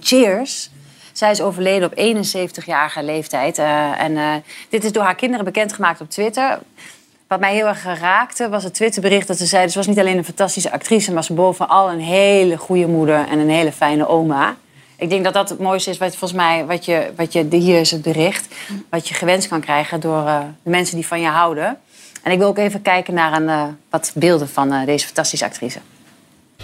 [1.12, 3.59] Zij is overleden op 71-jarige leeftijd.
[3.59, 4.35] eh, en eh,
[4.68, 6.59] dit is door haar kinderen bekendgemaakt op Twitter.
[7.26, 9.68] Wat mij heel erg raakte was het Twitterbericht dat ze zei...
[9.68, 11.12] ze was niet alleen een fantastische actrice...
[11.12, 14.57] maar ze bovenal een hele goede moeder en een hele fijne oma.
[14.96, 17.81] Ik denk dat dat het mooiste is, wat, volgens mij, wat je, wat je, hier
[17.81, 18.55] is het bericht...
[18.90, 21.79] wat je gewenst kan krijgen door eh, de mensen die van je houden.
[22.22, 25.79] En ik wil ook even kijken naar een, wat beelden van deze fantastische actrice.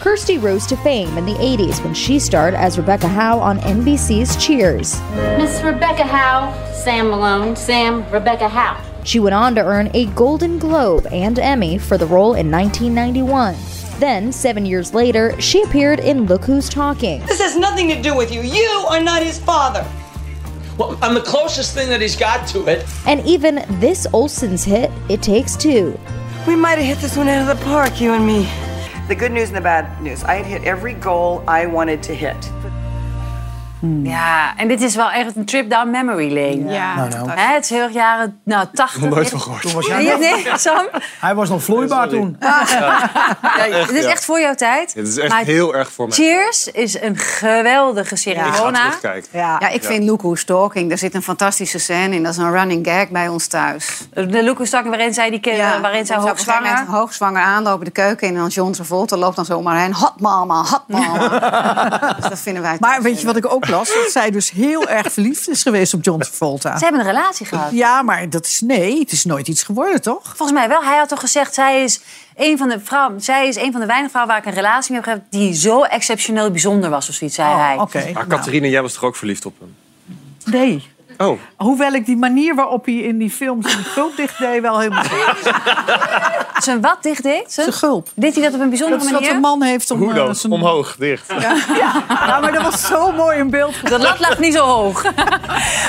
[0.00, 4.42] Kirsty rose to fame in the 80s when she starred as Rebecca Howe on NBC's
[4.44, 5.00] Cheers.
[5.38, 8.82] Miss Rebecca Howe, Sam Malone, Sam, Rebecca Howe.
[9.04, 13.54] She went on to earn a Golden Globe and Emmy for the role in 1991.
[13.98, 17.20] Then, seven years later, she appeared in Look Who's Talking.
[17.26, 18.40] This has nothing to do with you.
[18.42, 19.86] You are not his father.
[20.78, 22.84] Well, I'm the closest thing that he's got to it.
[23.06, 25.96] And even this Olsen's hit, It Takes Two.
[26.48, 28.50] We might have hit this one out of the park, you and me.
[29.12, 30.24] The good news and the bad news.
[30.24, 32.50] I had hit every goal I wanted to hit.
[34.02, 36.72] Ja, en dit is wel echt een trip down memory lane.
[36.72, 36.94] Ja.
[36.94, 37.30] Nou, nou.
[37.30, 39.00] Hè, het is heel erg jaren nou, 80.
[39.00, 39.62] Nog nooit van gehoord.
[39.62, 40.86] Toen was jij Nee, nog- nee, Sam?
[41.20, 42.36] Hij was nog vloeibaar toen.
[42.40, 42.60] Ja,
[43.58, 44.10] Echt, dit is ja.
[44.10, 44.94] echt voor jouw tijd.
[44.94, 46.16] Dit is echt Maar heel erg voor mij.
[46.16, 48.38] Cheers is een geweldige serie.
[48.38, 48.46] Ja.
[48.46, 48.78] Ik ga Mona.
[48.84, 49.28] terugkijken.
[49.32, 52.22] Ja, ik vind Look Who's Talking, daar zit een fantastische scène in.
[52.22, 54.06] Dat is een running gag bij ons thuis.
[54.14, 56.84] De Look Who's Talking waarin zij, die kinderen, waarin zij hoogzwanger...
[56.86, 59.94] hoogzwanger aanlopen de keuken in en dan John Travolta loopt dan zomaar heen.
[59.94, 61.28] Hot mama, hot mama.
[62.20, 63.94] dus dat vinden wij Maar weet je wat ik ook las?
[63.94, 66.78] Dat zij dus heel erg verliefd is geweest op John Travolta.
[66.78, 67.72] Ze hebben een relatie gehad.
[67.72, 70.22] Ja, maar dat is nee, het is nooit iets geworden, toch?
[70.36, 70.82] Volgens mij wel.
[70.84, 72.00] Hij had toch gezegd, zij is
[72.36, 74.92] een van de vrouwen, zij is een van de weinige vrouwen waar ik een relatie
[74.92, 77.76] mee heb gehad die zo exceptioneel bijzonder was of zoiets, zei hij.
[78.12, 79.74] Maar Catharine, jij was toch ook verliefd op hem?
[80.44, 80.91] Nee.
[81.18, 81.38] Oh.
[81.56, 85.04] Hoewel ik die manier waarop hij in die films zijn gulp dicht deed wel helemaal...
[86.58, 87.52] Zijn wat dicht deed?
[87.52, 88.08] Zijn gulp.
[88.14, 89.36] Deed hij dat op een bijzondere Dat is wat manier?
[89.36, 89.98] een man heeft om...
[89.98, 90.34] Hoe eh, dan?
[90.34, 91.32] zijn- Omhoog, dicht.
[91.40, 91.56] Ja,
[92.26, 93.88] ja, maar dat was zo mooi in beeld.
[93.88, 95.04] Dat lat lag niet zo hoog.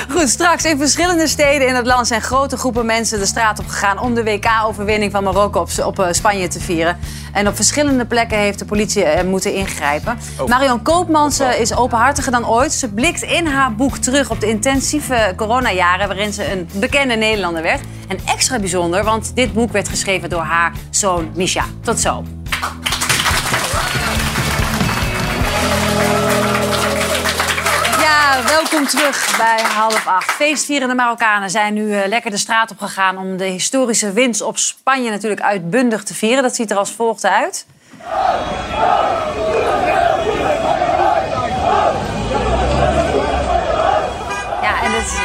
[0.10, 3.68] Goed, straks in verschillende steden in het land zijn grote groepen mensen de straat op
[3.68, 6.98] gegaan om de WK-overwinning van Marokko op, op eh, Spanje te vieren.
[7.34, 10.18] En op verschillende plekken heeft de politie eh, moeten ingrijpen.
[10.40, 10.48] Oh.
[10.48, 12.72] Marion Koopmans eh, is openhartiger dan ooit.
[12.74, 17.62] Ze blikt in haar boek terug op de intensieve coronajaren waarin ze een bekende Nederlander
[17.62, 17.82] werd.
[18.08, 21.66] En extra bijzonder, want dit boek werd geschreven door haar zoon Misha.
[21.82, 22.24] Tot zo.
[28.00, 30.32] Ja, welkom terug bij half acht.
[30.32, 34.58] Feestvierende Marokkanen zijn nu eh, lekker de straat op gegaan om de historische winst op
[34.58, 36.44] Spanje natuurlijk uitbundig te vieren.
[36.44, 37.66] Dat ziet er als volgt uit.
[44.62, 45.20] Ja, en dat,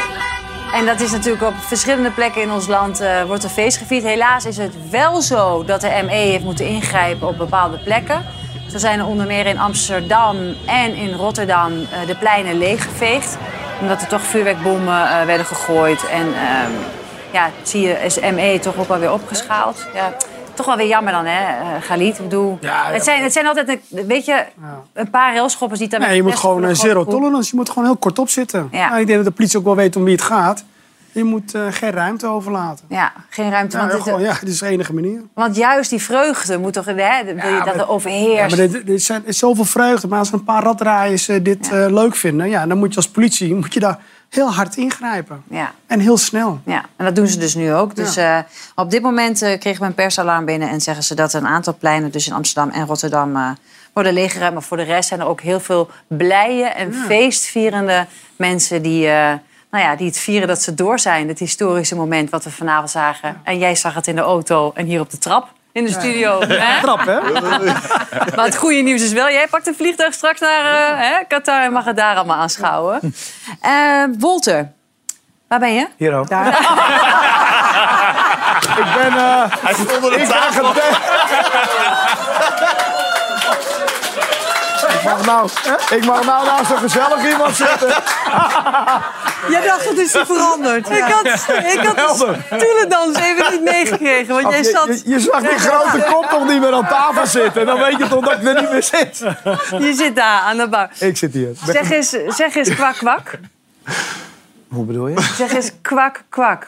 [0.79, 4.03] en dat is natuurlijk op verschillende plekken in ons land eh, wordt er feest gevierd.
[4.03, 8.25] Helaas is het wel zo dat de ME heeft moeten ingrijpen op bepaalde plekken.
[8.71, 13.37] Zo zijn er onder meer in Amsterdam en in Rotterdam eh, de pleinen leeggeveegd.
[13.81, 16.07] Omdat er toch vuurwerkbommen eh, werden gegooid.
[16.07, 16.71] En ehm,
[17.31, 19.87] ja, zie je, is ME toch ook wel weer opgeschaald.
[19.93, 20.13] Ja,
[20.59, 22.17] toch wel weer jammer dan, hè, eh Galit?
[22.17, 24.45] Ik bedoel, het, zijn, het zijn altijd, een- weet je,
[24.93, 27.49] een paar railschoppers die het dan Nee, je moet gewoon voor eh, zero tolerance.
[27.51, 28.67] Je moet gewoon heel kort op zitten.
[28.71, 28.87] Ja.
[28.89, 30.63] Nou, ik denk dat de politie ook wel weet om wie het gaat.
[31.11, 32.85] Je moet eh, geen ruimte overlaten.
[32.89, 33.75] Ja, geen ruimte.
[33.77, 35.21] Ja, want, dit- gewoon, ja, dit is de enige manier.
[35.33, 38.57] want juist die vreugde moet toch, hè, wil je dat er Ja, overheerst.
[38.57, 40.07] maar dit, dit zijn, er is zoveel vreugde.
[40.07, 42.49] Maar als een paar raddraaiers dit leuk vinden...
[42.49, 45.43] Ja, dan moet je als politie moet je daar heel hard ingrijpen.
[45.49, 45.73] Ja.
[45.87, 46.59] En heel snel.
[46.65, 47.95] Ja, en dat doen ze dus nu ook.
[47.95, 48.37] Dus eh,
[48.75, 51.75] op dit moment eh, kregen we een persalarm binnen en zeggen ze dat een aantal
[51.79, 53.49] pleinen, dus in Amsterdam en Rotterdam, eh,
[53.93, 54.53] worden leeggeruimd.
[54.53, 57.05] Maar voor de rest zijn er ook heel veel blije en Ja.
[57.05, 59.07] feestvierende mensen die
[59.71, 61.27] nou ja, die het vieren dat ze door zijn.
[61.27, 63.41] Het historische moment wat we vanavond zagen.
[63.43, 66.39] En jij zag het in de auto en hier op de trap in de studio.
[66.47, 66.81] hè?
[66.81, 67.19] Trap, hè?
[68.35, 71.63] Maar het goede nieuws is wel, jij pakt een vliegtuig straks naar eh, hè, Qatar
[71.63, 72.99] en mag het daar allemaal aanschouwen.
[73.61, 74.71] Eh Wolter,
[75.47, 75.87] waar ben je?
[75.97, 76.23] Hier ook.
[78.77, 79.17] Ik ben...
[79.17, 80.69] eh Hij zit onder de tafel.
[84.93, 85.49] Ik mag nou,
[85.89, 87.93] ik mag nou naast een gezellig iemand zitten.
[89.49, 90.89] Jij dacht, het is veranderd.
[90.89, 91.25] Ik had,
[91.73, 94.87] ik had de stoelendans even niet meegekregen, want jij Je- zat...
[94.87, 97.65] Je, je zag die grote kop nog niet meer aan tafel zitten.
[97.65, 99.17] Dan weet je toch dat ik er niet meer zit.
[99.87, 100.89] Je zit daar aan de bar.
[100.99, 101.51] Ik zit hier.
[101.65, 103.39] Ben- Zeg eens, zeg eens kwak kwak.
[104.67, 105.21] Hoe bedoel je?
[105.37, 106.67] Zeg eens kwak kwak.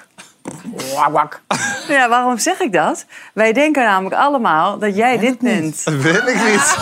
[0.95, 1.41] Wak, wak.
[1.87, 3.05] Ja, waarom zeg ik dat?
[3.33, 5.83] Wij denken namelijk allemaal dat jij dit bent.
[5.85, 6.77] Dat weet ik niet.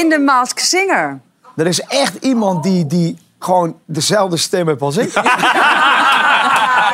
[0.00, 1.18] In de Mask Singer.
[1.56, 5.12] Er is echt iemand die, die gewoon dezelfde stem heeft als ik.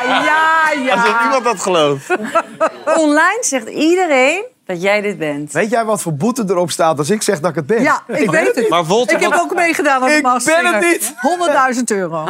[0.05, 0.93] Ja, ja.
[0.93, 2.09] Alsof niemand dat gelooft.
[2.85, 5.51] Online zegt iedereen dat jij dit bent.
[5.51, 7.81] Weet jij wat voor boete erop staat als ik zeg dat ik het ben?
[7.81, 8.69] Ja, ik, weet het.
[8.69, 11.13] Maar ik heb ook meegedaan aan de Ik ben het niet.
[11.75, 12.25] 100.000 euro.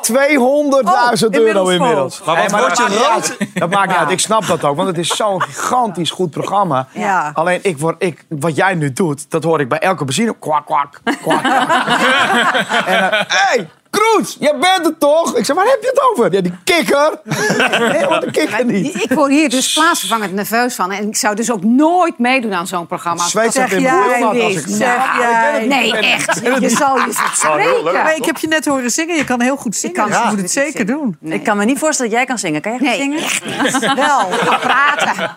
[0.00, 2.22] Twee- 200.000 euro inmiddels.
[2.24, 3.36] Maar wat Nee, word je rood?
[3.54, 4.10] Dat maakt niet uit.
[4.10, 6.86] Ik snap dat ook, want het is zo'n gigantisch goed programma.
[6.92, 7.30] Ja.
[7.34, 10.34] Alleen ik word, ik, wat jij nu doet, dat hoor ik bij elke benzine.
[10.38, 11.42] Kwak, kwak, kwak, kwak.
[12.86, 13.68] en eh, hey,
[14.14, 15.36] Kroes, jij bent het toch?
[15.36, 16.32] Ik zeg, waar heb je het over?
[16.32, 17.10] Ja, die kikker.
[17.92, 19.02] Nee, want de kikker niet.
[19.02, 20.90] Ik word hier dus plaatsvervangend nerveus van.
[20.92, 23.22] En ik zou dus ook nooit meedoen aan zo'n programma.
[23.28, 25.66] Zweet Zeg in mijn als ik- Zeg Nou, jij-.
[25.66, 26.40] Nee, echt.
[26.42, 26.72] Je niet.
[26.72, 27.92] zal je leuk.
[27.92, 29.16] Maar ik heb je net horen zingen.
[29.16, 29.96] Je kan heel goed zingen.
[29.96, 31.16] kan dus je moet het zeker doen.
[31.22, 32.60] Ik kan me niet voorstellen dat jij kan zingen.
[32.60, 33.18] Kan jij Nee, zingen?
[33.22, 33.94] echt niet.
[34.06, 34.28] Wel,
[34.60, 35.36] praten.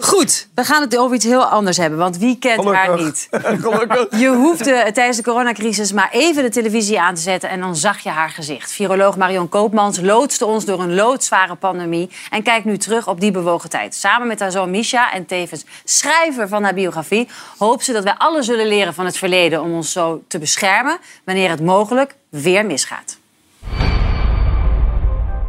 [0.00, 1.98] Goed, we gaan het over iets heel anders hebben.
[1.98, 3.28] Want wie kent haar niet?
[3.30, 4.06] Gelukkig.
[4.20, 7.47] Je hoefde tijdens de coronacrisis maar even de televisie aan te zetten...
[7.48, 8.72] en dan zag je haar gezicht.
[8.72, 12.10] Viroloog Marion Koopmans loodste ons door een loodzware pandemie...
[12.30, 13.94] en kijkt nu terug op die bewogen tijd.
[13.94, 17.28] Samen met haar zoon Misha en tevens schrijver van haar biografie...
[17.58, 19.62] hoopt ze dat wij alle zullen leren van het verleden...
[19.62, 23.18] om ons zo te beschermen wanneer het mogelijk weer misgaat.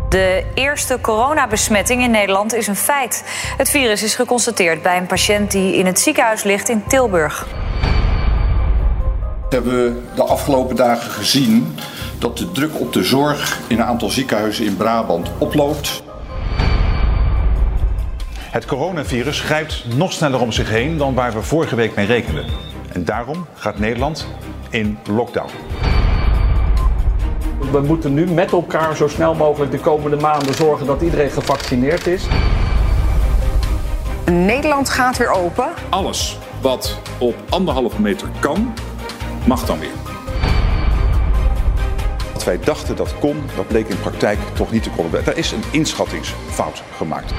[0.10, 3.24] De eerste coronabesmetting in Nederland is een feit.
[3.58, 7.48] Het virus is geconstateerd bij een patiënt die in het ziekenhuis ligt in Tilburg.
[9.50, 11.76] We hebben de afgelopen dagen gezien
[12.20, 16.04] dat de druk op de zorg in een aantal ziekenhuizen in Brabant oploopt.
[18.40, 22.46] Het coronavirus grijpt nog sneller om zich heen dan waar we vorige week mee rekenden.
[22.94, 24.28] En daarom gaat Nederland
[24.70, 25.52] in lockdown.
[27.72, 32.08] We moeten nu met elkaar zo snel mogelijk de komende maanden zorgen dat iedereen gevaccineerd
[32.08, 32.28] is.
[34.26, 35.68] Nederland gaat weer open.
[35.90, 38.74] Alles wat op anderhalve meter kan,
[39.46, 39.90] mag dan weer.
[42.34, 45.26] Wat wij dachten dat kon, dat bleek in praktijk toch niet te kunnen.
[45.26, 47.34] Er is een inschattingsfout gemaakt.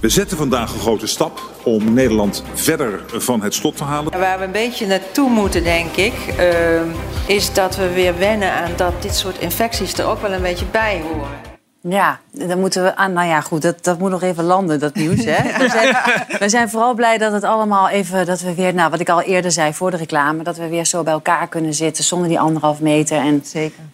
[0.00, 4.18] We zetten vandaag een grote stap om Nederland verder van het slot te halen.
[4.18, 6.80] Waar we een beetje naartoe moeten, denk ik, eh,
[7.26, 10.66] is dat we weer wennen aan dat dit soort infecties er ook wel een beetje
[10.66, 11.49] bij horen.
[11.82, 13.12] Ja, dan moeten we aan.
[13.12, 15.24] Nou ja, goed, dat, dat moet nog even landen, dat nieuws.
[15.24, 15.42] Hè?
[15.64, 15.96] We, zijn,
[16.38, 18.26] we zijn vooral blij dat het allemaal even.
[18.26, 20.84] Dat we weer, nou, wat ik al eerder zei voor de reclame, dat we weer
[20.84, 23.18] zo bij elkaar kunnen zitten zonder die anderhalf meter.
[23.18, 23.44] En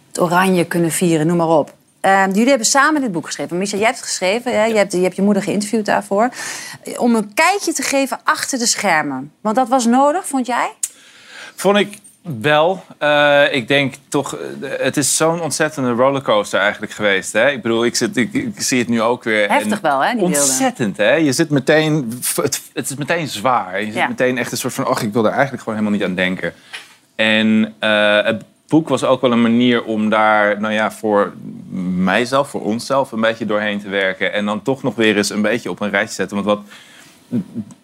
[0.09, 1.74] het oranje kunnen vieren, noem maar op.
[2.01, 3.59] Eh, jullie hebben samen dit boek geschreven.
[3.59, 4.53] Micha, jij hebt het geschreven.
[4.53, 4.64] Hè?
[4.64, 6.30] Je, hebt, je hebt je moeder geïnterviewd daarvoor.
[6.97, 9.32] Om een kijkje te geven achter de schermen.
[9.41, 10.72] Want dat was nodig, vond jij?
[11.55, 11.99] Vond ik
[12.41, 12.85] wel.
[12.99, 17.33] Eh, ik denk toch, eh, het is zo'n ontzettende rollercoaster eigenlijk geweest.
[17.33, 17.51] Hè?
[17.51, 19.49] Ik bedoel, ik, zit, ik, ik zie het nu ook weer.
[19.51, 20.22] Heftig wel, hè, die.
[20.22, 21.12] Ontzettend, hè?
[21.14, 23.79] Je zit meteen, het, het is meteen zwaar.
[23.81, 24.09] Je zit Ja.
[24.09, 26.53] meteen echt een soort van, ach, ik wil er eigenlijk gewoon helemaal niet aan denken.
[27.14, 31.33] En eh, het boek was ook wel een manier om daar, nou ja, voor
[31.97, 34.33] mijzelf, voor onszelf, een beetje doorheen te werken.
[34.33, 36.37] En dan toch nog weer eens een beetje op een rijtje zetten.
[36.37, 36.61] Want wat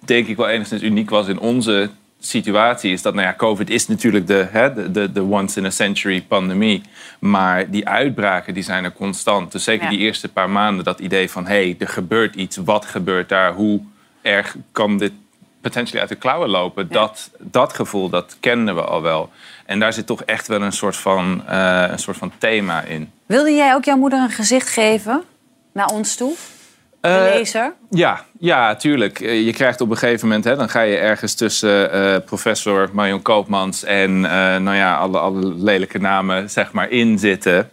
[0.05, 1.90] denk ik wel enigszins uniek was in onze
[2.27, 6.83] situatie, is dat, nou ja, COVID is natuurlijk de, hè, de, de, de once-in-a-century pandemie.
[7.18, 9.53] Maar die uitbraken die zijn er constant.
[9.53, 9.91] Dus zeker Ja.
[9.91, 12.57] die eerste paar maanden, dat idee van, hé, hey, er gebeurt iets.
[12.57, 13.53] Wat gebeurt daar?
[13.53, 13.81] Hoe
[14.23, 15.12] erg kan dit
[15.61, 16.89] potentially uit de klauwen lopen?
[16.89, 19.31] Dat, dat gevoel, dat kenden we al wel.
[19.66, 23.11] En daar zit toch echt wel een soort van, eh, een soort van thema in.
[23.27, 25.23] Wilde jij ook jouw moeder een gezicht geven
[25.73, 26.33] naar ons toe?
[27.03, 27.72] De Eh, lezer?
[27.90, 29.20] Ja, ja, tuurlijk.
[29.20, 32.88] Eh, Je krijgt op een gegeven moment, hè, dan ga je ergens tussen eh, professor
[32.92, 37.70] Marion Koopmans en eh, nou ja, alle, alle lelijke namen zeg maar in zitten.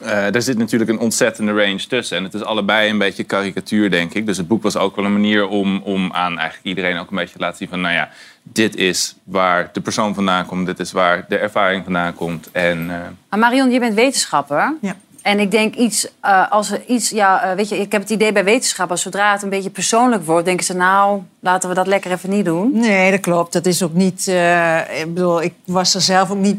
[0.00, 2.16] Eh, daar zit natuurlijk een ontzettende range tussen.
[2.16, 4.26] En het is allebei een beetje karikatuur, denk ik.
[4.26, 7.16] Dus het boek was ook wel een manier om, om aan eigenlijk iedereen ook een
[7.16, 7.80] beetje te laten zien van...
[7.80, 8.08] nou ja,
[8.42, 10.66] dit is waar de persoon vandaan komt.
[10.66, 12.48] Dit is waar de ervaring vandaan komt.
[12.52, 12.96] En, eh,
[13.30, 14.74] Maar Marion, je bent wetenschapper.
[14.80, 14.94] Ja.
[15.22, 18.10] En ik denk iets, eh, als er iets, ja, eh, weet je, ik heb het
[18.10, 21.86] idee bij wetenschappers, zodra het een beetje persoonlijk wordt, denken ze, nou, laten we dat
[21.86, 22.70] lekker even niet doen.
[22.72, 23.52] Nee, dat klopt.
[23.52, 24.28] Dat is ook niet.
[24.28, 26.58] eh, ik bedoel, ik was er zelf ook niet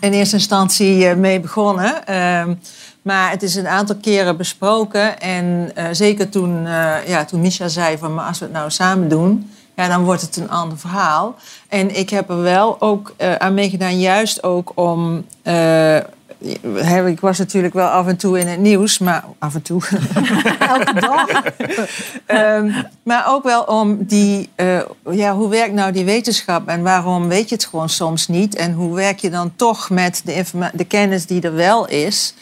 [0.00, 2.06] in eerste instantie mee begonnen.
[2.06, 2.54] Ehm,
[3.02, 5.20] maar het is een aantal keren besproken.
[5.20, 6.62] En zeker toen,
[7.06, 10.20] ja, toen Misha zei van maar als we het nou samen doen, ja, dan wordt
[10.20, 11.36] het een ander verhaal.
[11.68, 15.24] En ik heb er wel ook aan meegedaan, juist ook om.
[17.06, 19.82] Ik was natuurlijk wel af en toe in het nieuws, maar af en toe,
[20.74, 21.26] elke dag.
[22.26, 22.72] Ehm,
[23.02, 24.80] maar ook wel om die, eh,
[25.10, 28.54] ja, hoe werkt nou die wetenschap en waarom weet je het gewoon soms niet?
[28.54, 30.42] En hoe werk je dan toch met de,
[30.72, 32.34] de kennis die er wel is?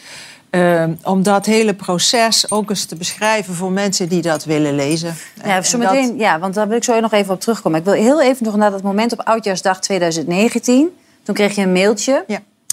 [0.49, 5.15] Ehm, om dat hele proces ook eens te beschrijven voor mensen die dat willen lezen.
[5.35, 7.79] Ja, En dat- meteen, ja, want daar wil ik zo nog even op terugkomen.
[7.79, 10.89] Ik wil heel even nog naar dat moment op Oudjaarsdag 2019.
[11.23, 12.25] Toen kreeg je een mailtje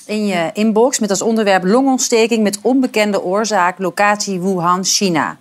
[0.07, 5.38] in je inbox met als onderwerp longontsteking met onbekende oorzaak, locatie Wuhan, China.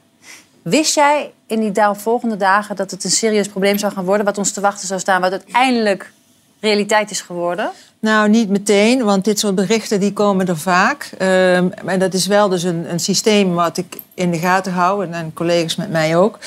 [0.62, 4.38] Wist jij in die volgende dagen dat het een serieus probleem zou gaan worden, wat
[4.38, 6.12] ons te wachten zou staan, wat uiteindelijk
[6.60, 7.72] realiteit is geworden?
[8.02, 11.12] Nou, niet meteen, want dit soort berichten die komen er vaak.
[11.18, 15.08] Ehm, en dat is wel dus een, een systeem wat ik in de gaten hou
[15.12, 16.40] en, collega's met mij ook.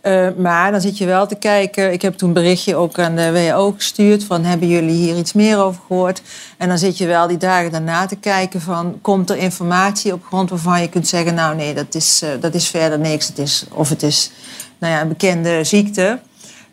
[0.00, 1.92] Eh, maar dan zit je wel te kijken.
[1.92, 5.32] Ik heb toen een berichtje ook aan de WHO gestuurd van hebben jullie hier iets
[5.32, 6.22] meer over gehoord?
[6.56, 10.24] En dan zit je wel die dagen daarna te kijken van komt er informatie op
[10.24, 13.26] grond waarvan je kunt zeggen nou nee, dat is, eh, dat is verder niks.
[13.26, 14.30] Het is, of het is
[14.78, 16.18] nou ja, een bekende ziekte.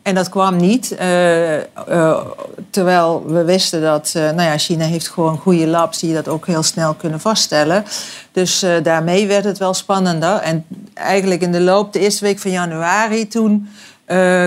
[0.06, 0.96] En dat kwam niet.
[0.96, 2.18] eh, eh,
[2.70, 6.48] terwijl we wisten dat eh, nou ja, China heeft gewoon goede labs die dat ook
[6.48, 7.84] heel snel kunnen vaststellen.
[8.32, 10.36] Dus daarmee werd het wel spannender.
[10.38, 13.70] En eigenlijk in de loop de eerste week van januari toen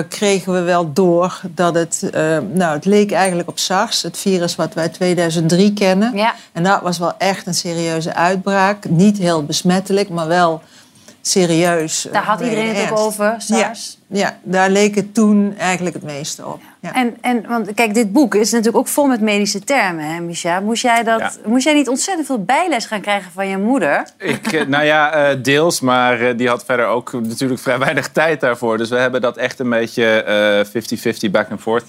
[0.08, 2.10] kregen we wel door dat het...
[2.52, 6.16] nou, het leek eigenlijk op SARS, het virus wat wij 2003 kennen.
[6.16, 6.34] Ja.
[6.52, 8.88] En dat was wel echt een serieuze uitbraak.
[8.88, 10.62] Niet heel besmettelijk, maar wel
[11.20, 12.06] serieus.
[12.12, 13.98] Daar had eh, iedereen het ook over, SARS.
[14.06, 16.60] Ja, ja, daar leek het toen eigenlijk het meeste op.
[16.80, 16.94] Ja.
[16.94, 20.60] En, en want kijk, dit boek is natuurlijk ook vol met medische termen, hè, Micha?
[20.60, 21.30] Moest jij, dat, Ja.
[21.44, 24.06] moest jij niet ontzettend veel bijles gaan krijgen van je moeder?
[24.18, 28.08] Ik, eh, nou ja, eh, deels, maar eh, die had verder ook natuurlijk vrij weinig
[28.08, 28.78] tijd daarvoor.
[28.78, 30.64] Dus we hebben dat echt een beetje eh,
[31.28, 31.84] 50-50 back and forth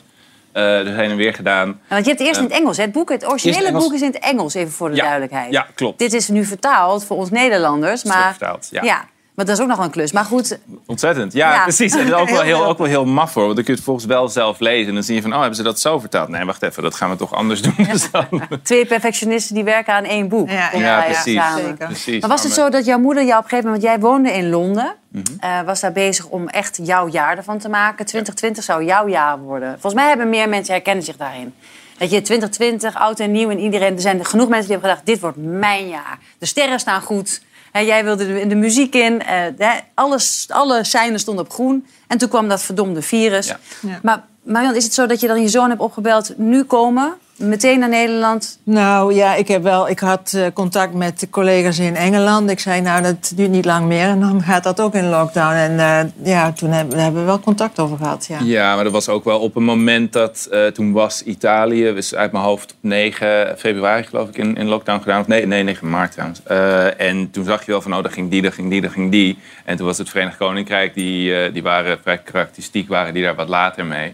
[0.52, 1.68] eh dus heen en weer gedaan.
[1.68, 2.84] Ja, Want je hebt het eerst in het Engels, hè?
[2.84, 3.84] Het, boek, het originele Engels.
[3.84, 5.52] boek is in het Engels, even voor de Ja, duidelijkheid.
[5.52, 6.00] ja, klopt.
[6.00, 8.30] Dit is nu vertaald voor ons Nederlanders, Is maar...
[8.36, 9.06] vertaald, ja.
[9.40, 10.12] Maar dat is ook nog wel een klus.
[10.12, 11.64] Maar goed, Ontzettend, ja, Ja.
[11.64, 11.96] precies.
[11.96, 13.44] En ook wel, Heel ook wel heel maf hoor.
[13.44, 14.88] Want dan kun je het volgens wel zelf lezen.
[14.88, 16.30] En dan zie je van, oh, hebben ze dat zo vertaald?
[16.30, 17.76] Nee, wacht even, dat gaan we toch anders doen.
[17.92, 20.50] Dus dan- twee perfectionisten die werken aan één boek.
[20.50, 21.42] Ja, ja, precies.
[21.78, 22.20] precies.
[22.22, 23.84] Maar was het zo dat jouw moeder jou op een gegeven moment...
[23.84, 24.96] Want jij woonde in Londen.
[25.40, 28.06] eh, was daar bezig om echt jouw jaar ervan te maken.
[28.06, 29.72] 2020 zou jouw jaar worden.
[29.72, 31.54] Volgens mij hebben meer mensen herkennen zich daarin.
[31.98, 33.94] Dat je 2020, oud en nieuw en iedereen...
[33.96, 36.18] Er zijn genoeg mensen die hebben gedacht, dit wordt mijn jaar.
[36.40, 37.42] De sterren staan goed.
[37.72, 39.22] Hè, jij wilde de, de muziek in.
[39.22, 41.88] eh, hè, alles, alle seinen stonden op groen.
[42.08, 43.48] En toen kwam dat verdomde virus.
[43.48, 43.60] Ja.
[43.82, 44.00] Ja.
[44.04, 46.38] Maar Marion, is het zo dat je dan je zoon hebt opgebeld...
[46.38, 48.60] nu komen, meteen naar Nederland...
[48.64, 52.50] Nou ja, ik, heb wel, ik had eh, contact met collega's in Engeland.
[52.50, 54.08] Ik zei, nou, dat duurt niet lang meer.
[54.08, 55.54] En dan gaat dat ook in lockdown.
[55.54, 58.26] En eh, ja, toen hebben, daar hebben we wel contact over gehad.
[58.26, 58.38] Ja.
[58.44, 62.16] Ja, maar dat was ook wel op een moment dat eh, toen was Italië, is
[62.16, 65.22] uit mijn hoofd op 9 februari geloof ik in, in lockdown gedaan.
[65.22, 66.44] Of nee, nee, 9 maart trouwens.
[66.44, 68.92] Eh, en toen zag je wel van, oh, daar ging die, daar ging die, daar
[68.92, 69.38] ging die.
[69.66, 73.36] En toen was het Verenigd Koninkrijk, die, eh, die waren vrij karakteristiek, waren die daar
[73.36, 74.14] wat later mee.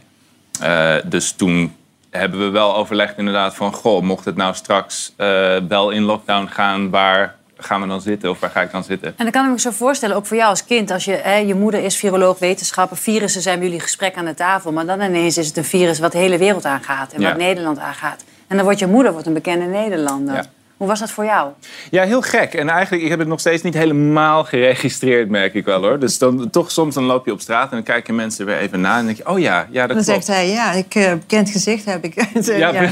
[0.62, 1.76] Eh, dus toen
[2.18, 6.45] hebben we wel overlegd inderdaad van, goh, mocht het nou straks eh, wel in lockdown
[6.47, 9.07] gaan, waar gaan we dan zitten of waar ga ik dan zitten?
[9.07, 11.36] En dan kan ik me zo voorstellen, ook voor jou als kind, als je, hè,
[11.36, 15.01] je moeder is viroloog, wetenschapper, virussen zijn bij jullie gesprek aan de tafel, maar dan
[15.01, 17.28] ineens is het een virus wat de hele wereld aangaat en Ja.
[17.30, 18.24] wat Nederland aangaat.
[18.47, 20.36] En dan wordt je moeder wordt een bekende Nederlander.
[20.36, 20.43] Ja.
[20.78, 21.52] Hoe was dat voor jou?
[21.92, 22.54] Ja, heel gek.
[22.54, 26.00] En eigenlijk, ik heb het nog steeds niet helemaal geregistreerd, merk ik wel hoor.
[26.00, 28.82] Dus dan toch soms dan loop je op straat en dan kijken mensen weer even
[28.82, 30.26] na en dan denk je, oh ja, ja, dat Dan klopt.
[30.26, 32.14] zegt hij, ja, ik eh, bekend gezicht heb ik.
[32.46, 32.72] Ja,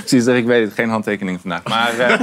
[0.00, 0.74] Precies, dat ik weet het.
[0.74, 1.62] Geen handtekening vandaag.
[1.64, 2.20] Maar, eh,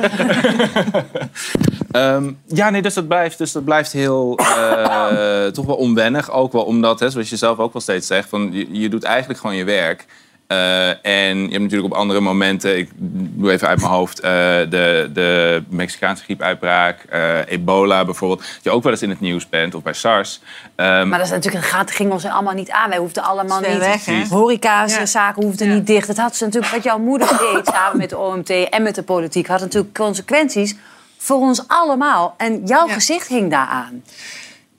[2.16, 6.32] ehm, ja, nee, dus dat blijft, dus dat blijft heel, eh, toch wel onwennig.
[6.32, 9.04] Ook wel omdat, hè, zoals je zelf ook wel steeds zegt, van, je, je doet
[9.04, 10.06] eigenlijk gewoon je werk.
[10.54, 14.32] Eh, en je hebt natuurlijk op andere momenten, ik doe even uit mijn hoofd, eh,
[14.70, 19.50] de, de Mexicaanse griepuitbraak, eh, ebola bijvoorbeeld, dat je ook wel eens in het nieuws
[19.50, 20.42] bent, of bij SARS.
[20.76, 22.90] Ehm, Maar dat is natuurlijk, het gaat- ging ons allemaal niet aan.
[22.90, 23.80] Wij hoefden allemaal Dat niet.
[23.80, 24.14] weg, hè?
[24.14, 24.30] Precies.
[24.30, 26.08] Horecazaken hoefden niet dicht.
[26.08, 29.04] Het had ze natuurlijk, wat jouw moeder deed samen met de OMT en met de
[29.04, 30.76] politiek, had natuurlijk consequenties
[31.18, 32.34] voor ons allemaal.
[32.38, 34.04] En jouw gezicht hing daaraan.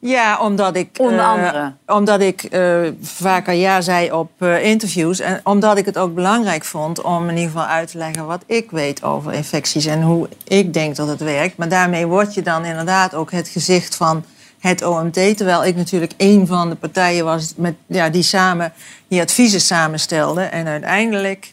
[0.07, 0.89] Ja, omdat ik...
[0.97, 1.73] Onder eh, andere.
[1.87, 5.21] omdat ik eh, vaker ja zei op eh, interviews.
[5.21, 8.27] En omdat ik het ook belangrijk vond om in ieder geval uit te leggen...
[8.27, 11.57] wat ik weet over infecties en hoe ik denk dat het werkt.
[11.57, 14.25] Maar daarmee word je dan inderdaad ook het gezicht van
[14.59, 15.37] het OMT.
[15.37, 18.73] Terwijl ik natuurlijk een van de partijen was met, ja, die samen
[19.09, 20.43] die adviezen samenstelde.
[20.43, 21.53] En uiteindelijk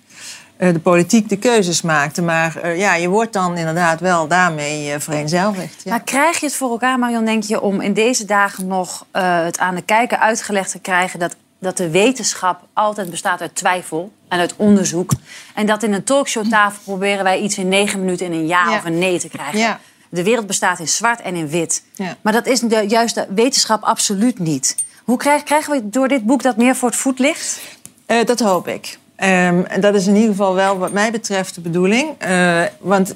[0.69, 2.21] de politiek de keuzes maakte.
[2.21, 5.81] Maar eh, ja, je wordt dan inderdaad wel daarmee eh, vereenzelvigd.
[5.83, 5.91] Ja.
[5.91, 9.43] Maar krijg je het voor elkaar, Marion, denk je, om in deze dagen nog eh,
[9.43, 14.11] het aan de kijker uitgelegd te krijgen dat, dat de wetenschap altijd bestaat uit twijfel
[14.27, 15.11] en uit onderzoek.
[15.55, 18.77] En dat in een talkshowtafel proberen wij iets in negen minuten in een ja, Ja.
[18.77, 19.59] of een nee te krijgen.
[19.59, 19.79] Ja.
[20.09, 21.83] De wereld bestaat in zwart en in wit.
[22.21, 24.75] Maar dat is de, juist de wetenschap absoluut niet.
[25.03, 27.59] Hoe krijg, krijgen we door dit boek dat meer voor het voetlicht?
[28.05, 28.97] Eh, dat hoop ik.
[29.21, 32.09] Ehm, en dat is in ieder geval wel wat mij betreft de bedoeling.
[32.17, 33.15] Eh, want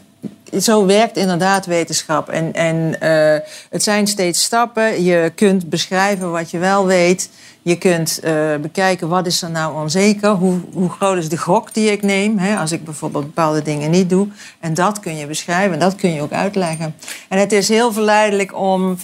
[0.60, 2.30] zo werkt inderdaad wetenschap.
[2.30, 3.40] En, en eh,
[3.70, 5.04] het zijn steeds stappen.
[5.04, 7.30] Je kunt beschrijven wat je wel weet.
[7.62, 10.30] Je kunt eh, bekijken wat is er nou onzeker.
[10.30, 12.38] Hoe, hoe groot is de gok die ik neem.
[12.38, 14.28] Hè, als ik bijvoorbeeld bepaalde dingen niet doe.
[14.60, 15.74] En dat kun je beschrijven.
[15.74, 16.96] En dat kun je ook uitleggen.
[17.30, 18.98] En het is heel verleidelijk om,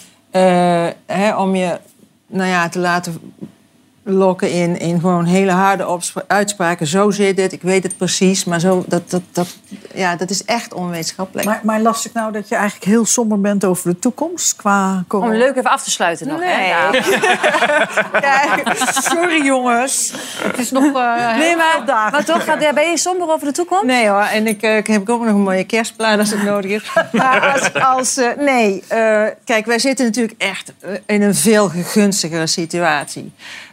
[1.06, 1.80] hè, om je
[2.28, 3.34] nou ja, te laten
[4.04, 6.88] lokken in, in gewoon hele harde uitspraken.
[6.88, 8.43] Zo zit het, ik weet het precies.
[8.43, 9.47] Maar zo, dat, dat, dat,
[9.93, 11.47] ja, dat is echt onwetenschappelijk.
[11.47, 15.04] Maar, maar las ik nou dat je eigenlijk heel somber bent over de toekomst qua
[15.08, 15.32] corona?
[15.32, 16.39] Om leuk even af te sluiten nog.
[16.39, 16.45] Hè?
[16.58, 16.68] Nee.
[16.68, 16.91] Ja.
[19.12, 20.14] Sorry jongens.
[20.41, 22.12] Het is nog eh Nee, maar, dagen.
[22.12, 23.84] maar toch, gaat- ben je somber over de toekomst?
[23.86, 26.72] Nee hoor, en ik, eh, ik heb ook nog een mooie kerstplaat als het nodig
[26.72, 26.91] is.
[27.12, 30.74] Maar als, als eh, nee, eh, kijk, wij zitten natuurlijk echt
[31.06, 33.32] in een veel gunstigere situatie.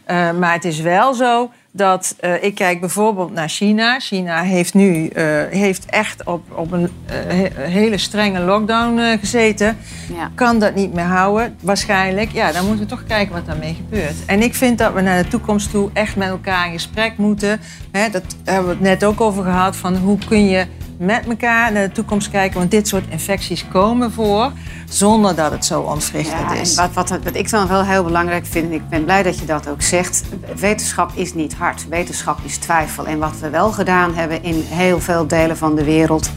[0.09, 3.99] Eh, maar het is wel zo dat eh, ik kijk bijvoorbeeld naar China.
[3.99, 9.77] China heeft nu eh, heeft echt op, op een he- hele strenge lockdown gezeten.
[10.13, 10.31] Ja.
[10.35, 12.31] Kan dat niet meer houden, waarschijnlijk.
[12.31, 14.15] Ja, dan moeten we toch kijken wat daarmee gebeurt.
[14.25, 17.59] En ik vind dat we naar de toekomst toe echt met elkaar in gesprek moeten.
[17.91, 19.75] Hè, dat hebben we het net ook over gehad.
[19.75, 20.65] Van hoe kun je
[20.99, 22.57] met elkaar naar de toekomst kijken.
[22.59, 24.51] Want dit soort infecties komen voor.
[24.89, 26.75] Zonder dat het zo ontwrichtend Ja, is.
[26.75, 29.45] wat, wat, wat ik dan wel heel belangrijk vind, en ik ben blij dat je
[29.45, 30.23] dat ook zegt.
[30.55, 31.87] Wetenschap is niet hard.
[31.87, 33.07] Wetenschap is twijfel.
[33.07, 36.31] En wat we wel gedaan hebben in heel veel delen van de wereld,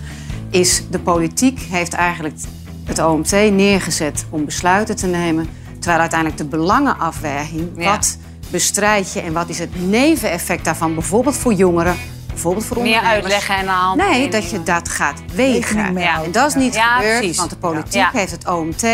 [0.50, 2.36] is de politiek heeft eigenlijk
[2.84, 5.48] het OMT neergezet om besluiten te nemen.
[5.78, 8.16] Terwijl uiteindelijk de belangenafweging, wat
[8.50, 11.96] bestrijd je en wat is het neveneffect daarvan, bijvoorbeeld voor jongeren,
[12.32, 14.30] bijvoorbeeld voor Meer uitleggen en hand Nee, nemen.
[14.30, 15.92] dat je dat gaat wegen.
[15.92, 17.36] Mee En dat is niet Ja, gebeurd, precies.
[17.36, 18.10] want de politiek Ja.
[18.12, 18.84] heeft het OMT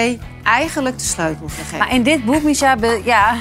[0.42, 1.78] eigenlijk de sleutel gegeven.
[1.78, 3.34] Maar in dit boek, Micha, be- ja,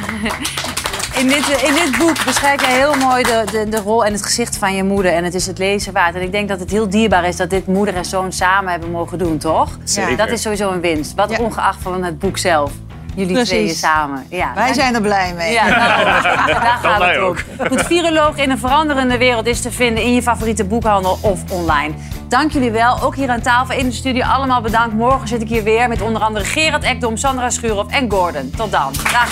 [1.21, 4.23] in dit, in dit boek beschrijf jij heel mooi de, de, de rol en het
[4.25, 5.13] gezicht van je moeder.
[5.13, 6.15] En het is het lezen waard.
[6.15, 8.91] En ik denk dat het heel dierbaar is dat dit moeder en zoon samen hebben
[8.91, 9.77] mogen doen, toch?
[9.83, 10.17] Zeker.
[10.17, 11.13] Dat is sowieso een winst.
[11.15, 12.71] Wat ongeacht van het boek zelf.
[13.17, 13.49] Jullie Precies.
[13.49, 14.25] tweeën samen.
[14.29, 14.51] Ja.
[14.55, 15.51] Wij zijn er blij mee.
[15.53, 16.05] Ja, daarom.
[16.47, 17.23] daar gaat het om.
[17.23, 17.37] ook.
[17.67, 21.93] Goed, Viroloog in een veranderende wereld is te vinden in je favoriete boekhandel of online.
[22.27, 23.01] Dank jullie wel.
[23.01, 24.93] Ook hier aan tafel in de studio allemaal bedankt.
[24.95, 28.51] Morgen zit ik hier weer met onder andere Gerard Ekdom, Sandra Schuurhoff en Gordon.
[28.57, 28.91] Tot dan.
[29.11, 29.29] Dag.